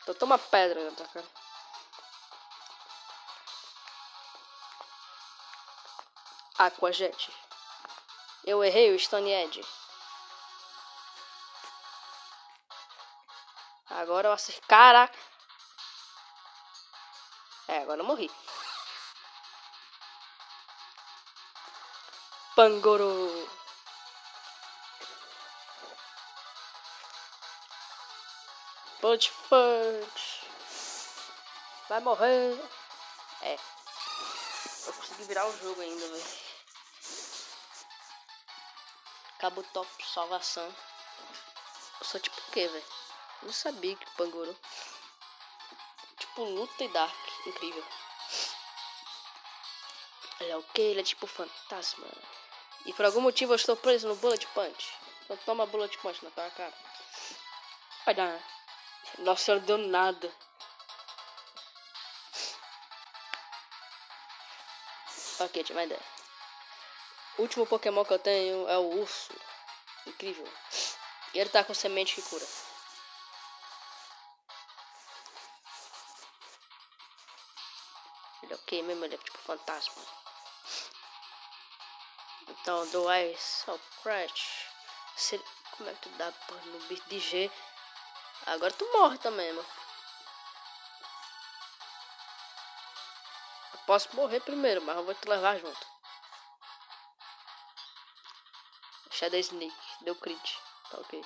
Então 0.00 0.14
toma 0.14 0.38
pedra 0.38 0.82
na 0.82 0.96
tua 0.96 1.06
cara. 1.08 1.26
Aquajet. 6.56 7.30
Eu 8.42 8.64
errei 8.64 8.96
o 8.96 8.98
Stone 8.98 9.30
Edge. 9.30 9.62
Agora 13.90 14.28
eu 14.28 14.32
acertei. 14.32 14.64
Caraca! 14.66 15.18
É, 17.68 17.82
agora 17.82 18.00
eu 18.00 18.06
morri. 18.06 18.30
Pangoro. 22.54 23.48
Blood 29.00 29.30
Fudge. 29.30 30.46
Vai 31.88 32.00
morrer. 32.00 32.60
É. 33.40 33.54
Eu 33.54 34.92
consegui 34.92 35.24
virar 35.24 35.46
o 35.46 35.58
jogo 35.58 35.80
ainda, 35.80 36.06
velho. 36.08 36.24
Cabo 39.38 39.62
top, 39.72 39.88
salvação. 40.06 40.76
Eu 42.00 42.06
sou 42.06 42.20
tipo 42.20 42.38
o 42.38 42.52
que, 42.52 42.68
velho? 42.68 42.84
Não 43.44 43.52
sabia 43.52 43.96
que 43.96 44.10
Pangoro. 44.10 44.54
Tipo 46.18 46.44
luta 46.44 46.84
e 46.84 46.88
dark. 46.88 47.46
Incrível. 47.46 47.84
Ele 50.38 50.50
é 50.50 50.56
o 50.56 50.62
que? 50.62 50.82
Ele 50.82 51.00
é 51.00 51.04
tipo 51.04 51.26
fantasma. 51.26 52.06
E 52.84 52.92
por 52.92 53.04
algum 53.04 53.20
motivo 53.20 53.52
eu 53.52 53.56
estou 53.56 53.76
preso 53.76 54.08
no 54.08 54.16
Bullet 54.16 54.46
Punch. 54.48 54.92
Então 55.24 55.36
toma 55.38 55.66
Bullet 55.66 55.96
Punch 55.98 56.24
na 56.24 56.30
tua 56.30 56.50
cara. 56.50 56.74
Vai 58.04 58.14
dar. 58.14 58.40
Nossa, 59.18 59.54
não 59.54 59.62
deu 59.62 59.78
nada. 59.78 60.32
Ok, 65.40 65.64
tive 65.64 65.78
uma 65.78 65.84
ideia. 65.84 66.00
O 67.38 67.42
último 67.42 67.66
Pokémon 67.66 68.04
que 68.04 68.12
eu 68.12 68.18
tenho 68.18 68.68
é 68.68 68.78
o 68.78 69.00
urso. 69.00 69.32
Incrível. 70.06 70.46
E 71.34 71.38
ele 71.38 71.50
tá 71.50 71.64
com 71.64 71.74
semente 71.74 72.14
que 72.14 72.22
cura. 72.22 72.46
Ele 78.42 78.52
é 78.52 78.56
ok 78.56 78.82
mesmo, 78.82 79.04
ele 79.04 79.14
é 79.14 79.18
tipo 79.18 79.38
fantasma. 79.38 80.02
Então, 82.62 82.86
do 82.90 83.12
Ice 83.12 83.68
ao 83.68 83.76
Crash. 84.04 84.68
Como 85.72 85.90
é 85.90 85.94
que 85.94 86.08
tu 86.08 86.08
dá 86.10 86.32
no 86.66 86.78
bicho 86.86 87.02
de 87.08 87.18
G? 87.18 87.50
Agora 88.46 88.72
tu 88.72 88.88
morre 88.92 89.18
também, 89.18 89.52
mano. 89.52 89.68
Eu 93.74 93.80
posso 93.84 94.14
morrer 94.14 94.38
primeiro, 94.40 94.80
mas 94.82 94.96
eu 94.96 95.04
vou 95.04 95.12
te 95.12 95.28
levar 95.28 95.58
junto. 95.58 95.86
Shadow 99.10 99.40
Snake, 99.40 99.74
deu 100.02 100.14
crit. 100.14 100.60
Tá 100.88 100.98
ok. 100.98 101.24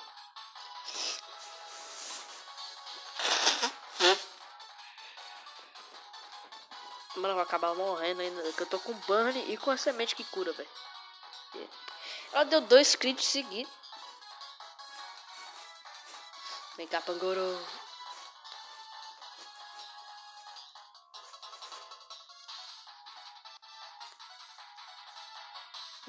Mano, 7.15 7.29
eu 7.29 7.33
vou 7.35 7.43
acabar 7.43 7.75
morrendo 7.75 8.21
ainda. 8.21 8.53
Que 8.53 8.63
eu 8.63 8.67
tô 8.67 8.79
com 8.79 8.93
burn 8.93 9.53
e 9.53 9.57
com 9.57 9.69
a 9.69 9.77
semente 9.77 10.15
que 10.15 10.23
cura, 10.23 10.51
velho. 10.51 10.86
Ela 12.31 12.43
deu 12.45 12.61
dois 12.61 12.95
crits 12.95 13.25
seguidos. 13.25 13.71
Vem 16.77 16.87
cá, 16.87 17.01
Pangoro. 17.01 17.41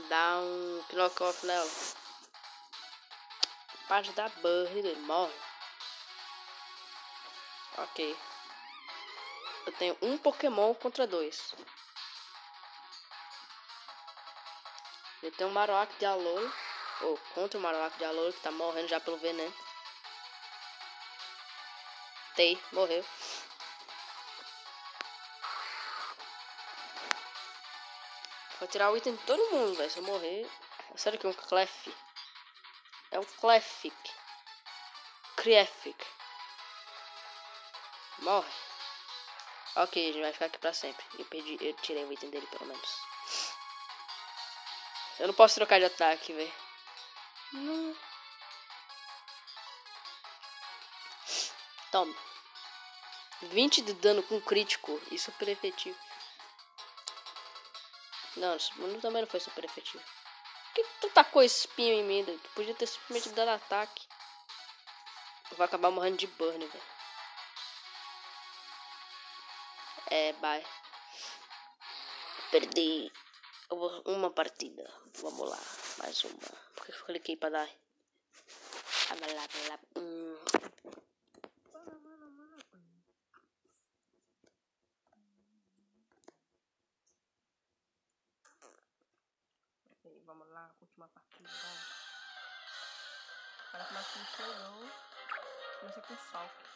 Dá 0.08 0.38
um 0.38 0.84
knock 0.92 1.22
off 1.22 1.46
nela. 1.46 1.70
Da 4.14 4.28
Burry 4.28 4.82
dele, 4.82 5.00
morre. 5.00 5.32
Ok. 7.78 8.18
Eu 9.66 9.72
tenho 9.72 9.96
um 10.02 10.18
Pokémon 10.18 10.74
contra 10.74 11.06
dois. 11.06 11.54
Eu 15.28 15.32
tenho 15.32 15.50
um 15.50 15.52
Marowak 15.52 15.94
de 15.98 16.06
Alola. 16.06 16.52
Ou 17.02 17.18
contra 17.34 17.58
o 17.58 17.62
Marowak 17.62 17.98
de 17.98 18.04
Alola 18.06 18.32
que 18.32 18.40
tá 18.40 18.50
morrendo 18.50 18.88
já 18.88 18.98
pelo 18.98 19.18
veneno. 19.18 19.52
Matei, 22.38 22.56
morreu. 22.70 23.04
Vou 28.60 28.68
tirar 28.68 28.92
o 28.92 28.96
item 28.96 29.16
de 29.16 29.24
todo 29.24 29.50
mundo, 29.50 29.74
velho. 29.74 29.90
Se 29.90 29.98
eu 29.98 30.04
morrer. 30.04 30.48
Sério 30.94 31.18
que 31.18 31.26
é 31.26 31.28
um 31.28 31.32
Clef? 31.32 31.92
É 33.10 33.18
um 33.18 33.24
Clefic. 33.24 33.96
Crefic. 35.34 36.06
Morre. 38.20 38.52
Ok, 39.74 40.00
a 40.00 40.12
gente 40.12 40.22
vai 40.22 40.32
ficar 40.32 40.46
aqui 40.46 40.58
pra 40.58 40.72
sempre. 40.72 41.04
Eu 41.18 41.24
perdi, 41.24 41.58
eu 41.60 41.74
tirei 41.74 42.04
o 42.04 42.12
item 42.12 42.30
dele 42.30 42.46
pelo 42.46 42.66
menos. 42.66 43.07
Eu 45.18 45.26
não 45.26 45.34
posso 45.34 45.56
trocar 45.56 45.78
de 45.80 45.84
ataque, 45.84 46.32
velho. 46.32 46.52
Não. 47.52 47.96
Toma. 51.90 52.14
20 53.42 53.82
de 53.82 53.92
dano 53.94 54.22
com 54.22 54.40
crítico 54.40 55.00
e 55.10 55.18
super 55.18 55.48
efetivo. 55.48 55.98
Não, 58.36 58.56
mundo 58.76 59.00
também 59.00 59.22
não 59.22 59.28
foi 59.28 59.40
super 59.40 59.64
efetivo. 59.64 60.02
Por 60.02 60.74
que, 60.74 60.84
tu 61.00 61.10
tacou 61.10 61.42
esse 61.42 61.60
espinho 61.60 61.94
em 61.94 62.04
mim? 62.04 62.24
Tu 62.24 62.48
podia 62.54 62.74
ter 62.74 62.86
simplesmente 62.86 63.34
dado 63.34 63.48
ataque. 63.48 64.06
Eu 65.50 65.56
vou 65.56 65.64
acabar 65.64 65.90
morrendo 65.90 66.18
de 66.18 66.26
burn, 66.28 66.64
velho. 66.64 66.84
É, 70.10 70.32
bye. 70.34 70.64
Perdi 72.50 73.12
uma 73.70 74.30
partida. 74.30 74.88
Vamos 75.20 75.48
lá, 75.48 75.58
mais 75.98 76.24
uma. 76.24 76.38
Porque 76.74 76.92
eu 76.92 77.04
cliquei 77.04 77.36
pra 77.36 77.50
dar. 77.50 77.68
Hum. 79.96 80.36
Vamos 90.24 90.48
lá, 90.50 90.70
última 90.80 91.08
partida. 91.08 91.48
Que 93.70 93.94
mais 93.94 94.06
um 94.16 94.42
leilão. 94.42 94.92
Começa 95.80 96.00
com 96.02 96.16
salto. 96.30 96.68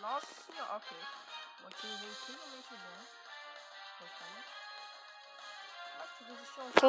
Nossa 0.00 0.48
ok. 0.76 1.37
O 6.82 6.88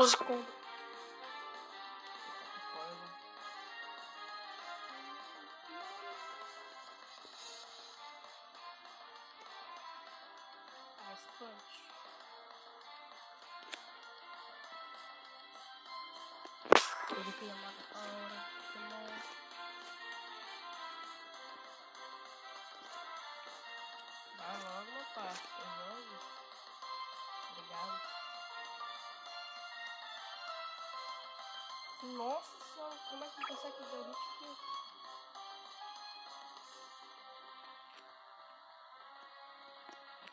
Nossa 32.02 32.58
senhora, 32.74 32.96
como 33.10 33.26
é 33.26 33.28
que 33.28 33.46
consegue 33.46 33.84
ver 33.84 33.98
o 33.98 34.12
aqui? 34.12 34.56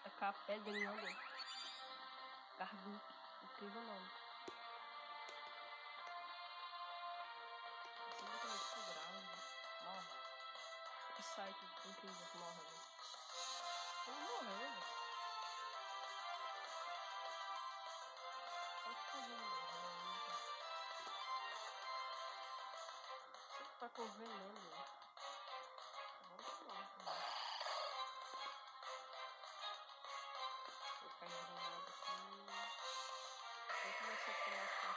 Tacar 0.04 0.28
a 0.28 0.32
pedra 0.46 0.70
em 0.70 0.86
onda. 0.86 1.08
Cardu. 2.56 3.00
Incrível 3.42 3.82
nome. 3.82 4.06
Você 8.12 8.22
nunca 8.22 8.46
me 8.46 8.58
segurava, 8.58 9.20
Morre. 9.86 10.06
Que 11.16 11.22
site 11.24 11.64
incrível 11.84 12.26
que 12.30 12.38
morre, 12.38 12.54
né? 12.54 12.76
Ele 14.06 14.20
morreu, 14.20 14.70
né? 14.70 14.82
Tá 18.84 18.92
fazendo 19.12 19.55
tá 23.78 23.88
com 23.90 24.06
veneno? 24.06 24.54
Vamos 26.30 26.66
lá. 26.66 26.76
Vou 31.02 31.10
pegar 31.20 31.44
um 31.44 31.68
aqui. 31.76 32.06
Vou 33.82 33.92
começar 34.00 34.32
a 34.32 34.34
tomar 34.44 34.64
as. 34.64 34.96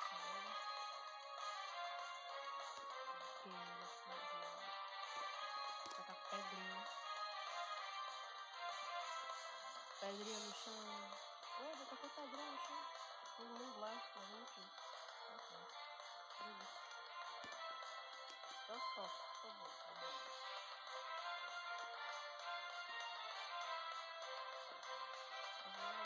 Aqui, 3.30 3.49
nesse 3.49 4.01
lado. 4.09 4.38
Tacar 5.97 6.19
pedrinha. 6.30 6.82
Pedrinha 9.99 10.39
no 10.39 10.53
chão. 10.53 10.80
Ué, 11.59 11.67
vou 11.75 11.86
tacar 11.88 12.09
pedrinha 12.15 12.51
no 12.51 12.59
chão. 12.59 12.82
Tem 13.38 13.45
um 13.45 13.71
blast, 13.71 14.07
mas 14.15 14.30
não 14.30 14.89
Só 18.70 18.76
só, 18.76 19.01
por 19.01 19.34
favor. 19.41 19.72
Tá. 19.82 20.05
Agora. 25.65 25.99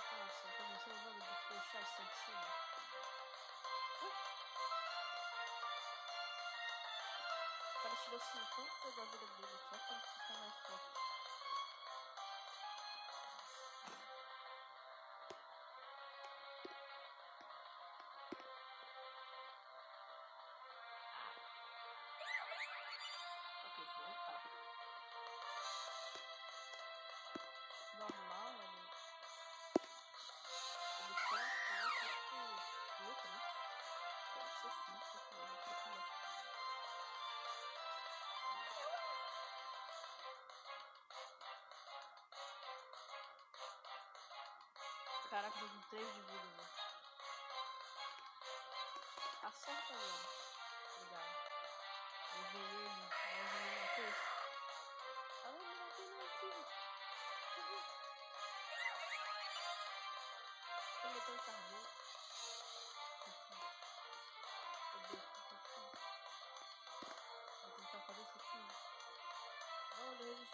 O 7.68 7.84
cara 7.84 7.96
tirou 8.06 8.22
50 8.22 8.92
da 8.96 9.04
vida 9.12 9.28
dele 9.36 9.58
só 9.70 9.76
pra 9.76 10.00
ficar 10.00 10.40
mais 10.40 10.56
forte. 10.64 11.13
Caraca, 45.34 45.60
tô 45.60 45.66
com 45.66 45.82
3 45.90 46.06
de 46.06 46.22
vida, 46.22 46.30
velho. 46.30 46.62
Acerta 49.42 49.94
ele. 49.98 50.22
Obrigado. 50.94 51.34
Levei 52.38 52.70
ele, 52.78 53.02
mas 53.34 53.50
ele 53.50 53.66
me 53.66 53.74
matou. 53.82 54.14
Ah, 55.44 55.58
ele 55.58 55.74
matou, 55.74 56.06
meu 56.06 56.30
filho. 56.38 56.64
Ele 61.02 61.14
meteu 61.16 61.34
o 61.34 61.42
que 61.42 61.50
eu 61.50 61.58
fiz? 61.66 61.86
Vou 67.64 67.78
tentar 67.82 68.02
fazer 68.06 68.22
isso 68.22 68.38
aqui. 68.38 68.62
Não, 69.98 70.14
ele 70.14 70.53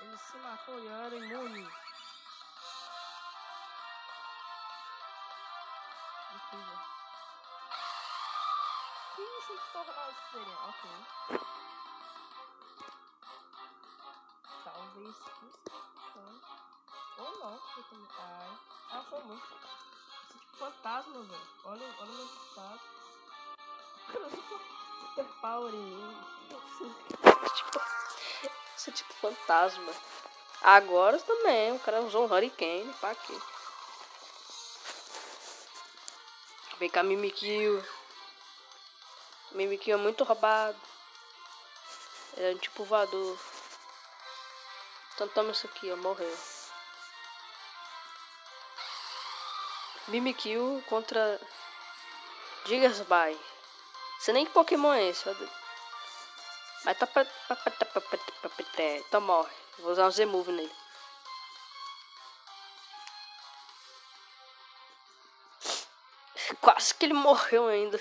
Ele 0.00 0.18
se 0.18 0.36
matou 0.38 0.80
e 0.80 0.88
era 0.88 1.14
imune. 1.14 1.68
Incrível. 6.34 6.78
Que 9.14 9.22
isso 9.22 9.52
de 9.52 9.72
tornar 9.72 10.10
experiência? 10.10 10.64
Ok. 10.68 10.90
Talvez 14.64 15.08
isso. 15.08 15.30
Ou 17.18 17.38
não, 17.38 17.60
porque. 17.74 17.96
Ai. 18.18 18.58
Ah, 18.90 19.04
foi 19.08 19.22
muito. 19.24 19.44
Isso 19.44 20.34
é 20.34 20.40
tipo 20.40 20.56
fantasma, 20.56 21.22
velho. 21.22 21.48
Olha, 21.66 21.86
olha 22.00 22.10
o 22.10 22.14
meu 22.14 22.26
estado. 22.26 22.80
Super 25.14 25.26
power 25.40 25.72
em 25.72 25.82
mim. 25.82 27.19
Fantasma. 29.20 29.92
Agora 30.62 31.18
também, 31.20 31.72
o 31.72 31.78
cara 31.78 32.00
usou 32.02 32.26
um 32.26 32.32
Hurricane 32.32 32.92
pra 33.00 33.14
quê? 33.14 33.34
Vem 36.78 36.88
cá, 36.88 37.02
Mimikyu. 37.02 37.84
Mimikyu 39.52 39.94
é 39.94 39.96
muito 39.96 40.24
roubado. 40.24 40.80
Ele 42.36 42.52
é 42.52 42.54
um 42.54 42.58
tipo 42.58 42.84
voador. 42.84 43.38
Então 45.14 45.28
toma 45.28 45.50
isso 45.50 45.66
aqui, 45.66 45.90
ó. 45.92 45.96
Morreu. 45.96 46.38
Mimikyu 50.08 50.82
contra 50.88 51.40
Gigasby. 52.64 53.38
Sei 54.20 54.34
nem 54.34 54.46
que 54.46 54.52
Pokémon 54.52 54.92
é 54.92 55.08
esse, 55.08 55.28
ó. 55.28 55.34
Mas 56.84 56.98
tá 56.98 57.06
pra. 57.06 57.26
Então 58.80 59.20
morre. 59.20 59.52
Vou 59.78 59.92
usar 59.92 60.06
um 60.06 60.10
Z-Move 60.10 60.52
nele. 60.52 60.72
Quase 66.60 66.94
que 66.94 67.04
ele 67.06 67.14
morreu 67.14 67.68
ainda. 67.68 67.98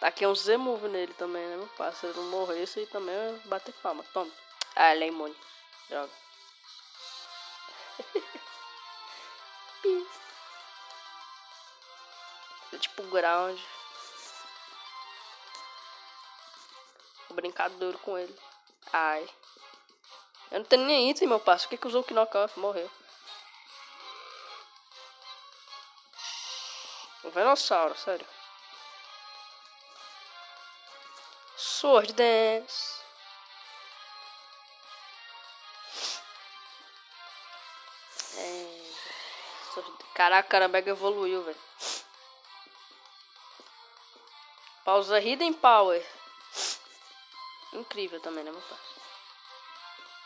tá 0.00 0.06
aqui 0.08 0.26
um 0.26 0.34
Z-Move 0.34 0.88
nele 0.88 1.14
também, 1.14 1.46
né? 1.46 1.68
Se 1.94 2.06
ele 2.06 2.16
não 2.16 2.24
morresse, 2.24 2.86
também 2.86 3.14
é 3.14 3.40
bater 3.46 3.72
palma. 3.74 4.04
Toma. 4.12 4.30
Ah, 4.76 4.94
ele 4.94 5.04
é 5.04 5.08
imune. 5.08 5.36
Droga. 5.88 6.12
é 12.72 12.78
tipo 12.78 13.02
ground. 13.04 13.60
Vou 17.40 17.48
brincar 17.48 17.70
duro 17.70 17.98
com 18.00 18.18
ele. 18.18 18.38
Ai. 18.92 19.26
Eu 20.50 20.58
não 20.58 20.66
tenho 20.66 20.84
nem 20.84 21.08
item, 21.08 21.26
meu 21.26 21.40
parceiro. 21.40 21.68
O 21.68 21.70
que 21.70 21.78
que 21.78 21.86
usou 21.86 22.04
o 22.06 22.14
knockoff? 22.14 22.60
Morreu. 22.60 22.90
O 27.24 27.30
Venossauro, 27.30 27.96
sério. 27.96 28.26
Sword 31.56 32.12
Dance. 32.12 33.00
É... 38.36 38.92
Caraca, 40.12 40.46
cara 40.46 40.68
mega 40.68 40.90
evoluiu, 40.90 41.42
velho. 41.42 41.58
Pausa 44.84 45.18
Hidden 45.18 45.54
Power. 45.54 46.19
Incrível 47.80 48.20
também, 48.20 48.44
né, 48.44 48.50
meu 48.50 48.60
parceiro? 48.60 49.00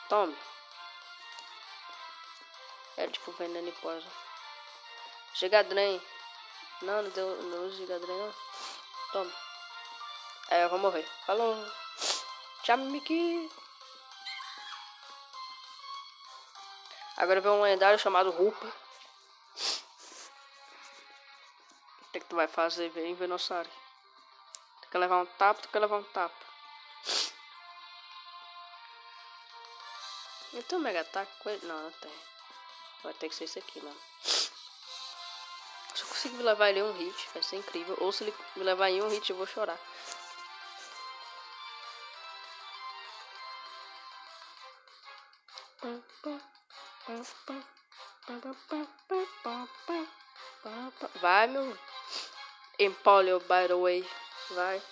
Tome. 0.09 0.37
É 2.97 3.07
tipo 3.07 3.31
veneno 3.31 3.69
e 3.69 3.73
poison. 3.73 4.11
Gigadren. 5.35 6.03
Não, 6.83 7.03
não 7.03 7.11
deu. 7.11 7.43
Não 7.45 7.67
uso 7.67 7.77
Gigadren. 7.77 8.35
Tome. 9.13 9.33
É, 10.51 10.65
eu 10.65 10.69
vou 10.69 10.81
morrer. 10.81 11.09
Falou. 11.27 11.55
Tchau, 12.65 12.77
Miki. 12.79 13.49
Agora 17.17 17.41
vem 17.41 17.53
um 17.53 17.63
lendário 17.63 18.01
chamado 18.01 18.33
Rupa. 18.33 18.67
O 22.03 22.11
que, 22.11 22.19
que 22.19 22.27
tu 22.27 22.35
vai 22.35 22.49
fazer? 22.49 22.89
Vem, 22.89 23.15
Venossauro. 23.15 23.71
Tem 24.81 24.91
que 24.91 24.99
levar 24.99 25.23
um 25.23 25.27
tapa, 25.27 25.63
tem 25.63 25.71
que 25.71 25.79
levar 25.79 25.99
um 25.99 26.05
tapa. 26.05 26.54
Eu 30.55 30.63
tenho 30.63 30.81
um 30.81 30.85
mega 30.85 31.01
ataque 31.01 31.33
com 31.43 31.51
ele? 31.51 31.67
Não, 31.67 31.83
não 31.83 31.91
tem. 31.91 32.13
Vai 33.03 33.13
ter 33.15 33.29
que 33.29 33.35
ser 33.35 33.45
esse 33.45 33.59
aqui, 33.59 33.81
mano. 33.81 34.01
Se 34.23 36.03
eu 36.03 36.07
conseguir 36.07 36.43
levar 36.43 36.71
ele 36.71 36.79
em 36.79 36.83
um 36.85 36.93
hit, 36.93 37.29
vai 37.35 37.43
ser 37.43 37.57
incrível. 37.57 37.97
Ou 38.01 38.13
se 38.13 38.23
ele 38.23 38.35
me 38.55 38.63
levar 38.63 38.89
em 38.89 39.03
um 39.03 39.09
hit, 39.09 39.29
eu 39.29 39.37
vou 39.37 39.47
chorar. 39.47 39.79
Vai, 51.21 51.49
meu. 51.49 51.77
Empoleon, 52.79 53.41
by 53.41 53.67
the 53.67 53.75
way. 53.75 54.09
Vai. 54.51 54.83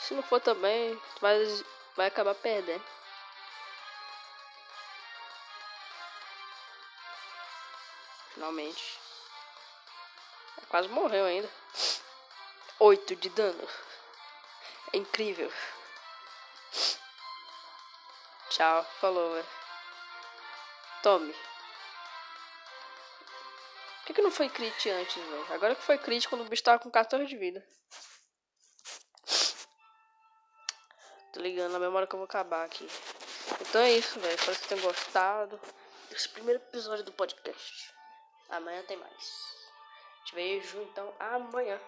Se 0.00 0.14
não 0.14 0.22
for 0.22 0.40
também, 0.40 0.96
tu 0.96 1.20
vai, 1.20 1.36
vai 1.96 2.06
acabar 2.06 2.34
perdendo. 2.34 2.84
Finalmente. 8.34 9.00
Quase 10.68 10.88
morreu 10.88 11.24
ainda. 11.24 11.50
8 12.78 13.16
de 13.16 13.30
dano. 13.30 13.68
É 14.92 14.98
incrível. 14.98 15.50
Tchau, 18.50 18.84
falou, 19.00 19.34
velho. 19.34 19.46
Tome. 21.02 21.32
Por 21.32 24.06
que, 24.06 24.14
que 24.14 24.22
não 24.22 24.30
foi 24.30 24.48
crit 24.48 24.90
antes, 24.90 25.14
velho? 25.14 25.54
Agora 25.54 25.74
que 25.74 25.82
foi 25.82 25.98
crit 25.98 26.28
quando 26.28 26.42
o 26.42 26.48
bicho 26.48 26.62
tava 26.62 26.78
com 26.78 26.90
14 26.90 27.26
de 27.26 27.36
vida. 27.36 27.66
Ligando 31.46 31.72
na 31.72 31.78
memória 31.78 32.06
que 32.06 32.14
eu 32.14 32.18
vou 32.18 32.24
acabar 32.24 32.64
aqui. 32.64 32.88
Então 33.60 33.80
é 33.80 33.92
isso, 33.92 34.18
velho. 34.18 34.34
Espero 34.34 34.56
que 34.56 34.66
vocês 34.66 34.68
tenham 34.68 34.82
gostado 34.82 35.60
desse 36.10 36.28
primeiro 36.28 36.60
episódio 36.60 37.04
do 37.04 37.12
podcast. 37.12 37.94
Amanhã 38.48 38.82
tem 38.82 38.96
mais. 38.96 39.56
Te 40.24 40.34
vejo 40.34 40.80
então 40.82 41.12
amanhã. 41.18 41.80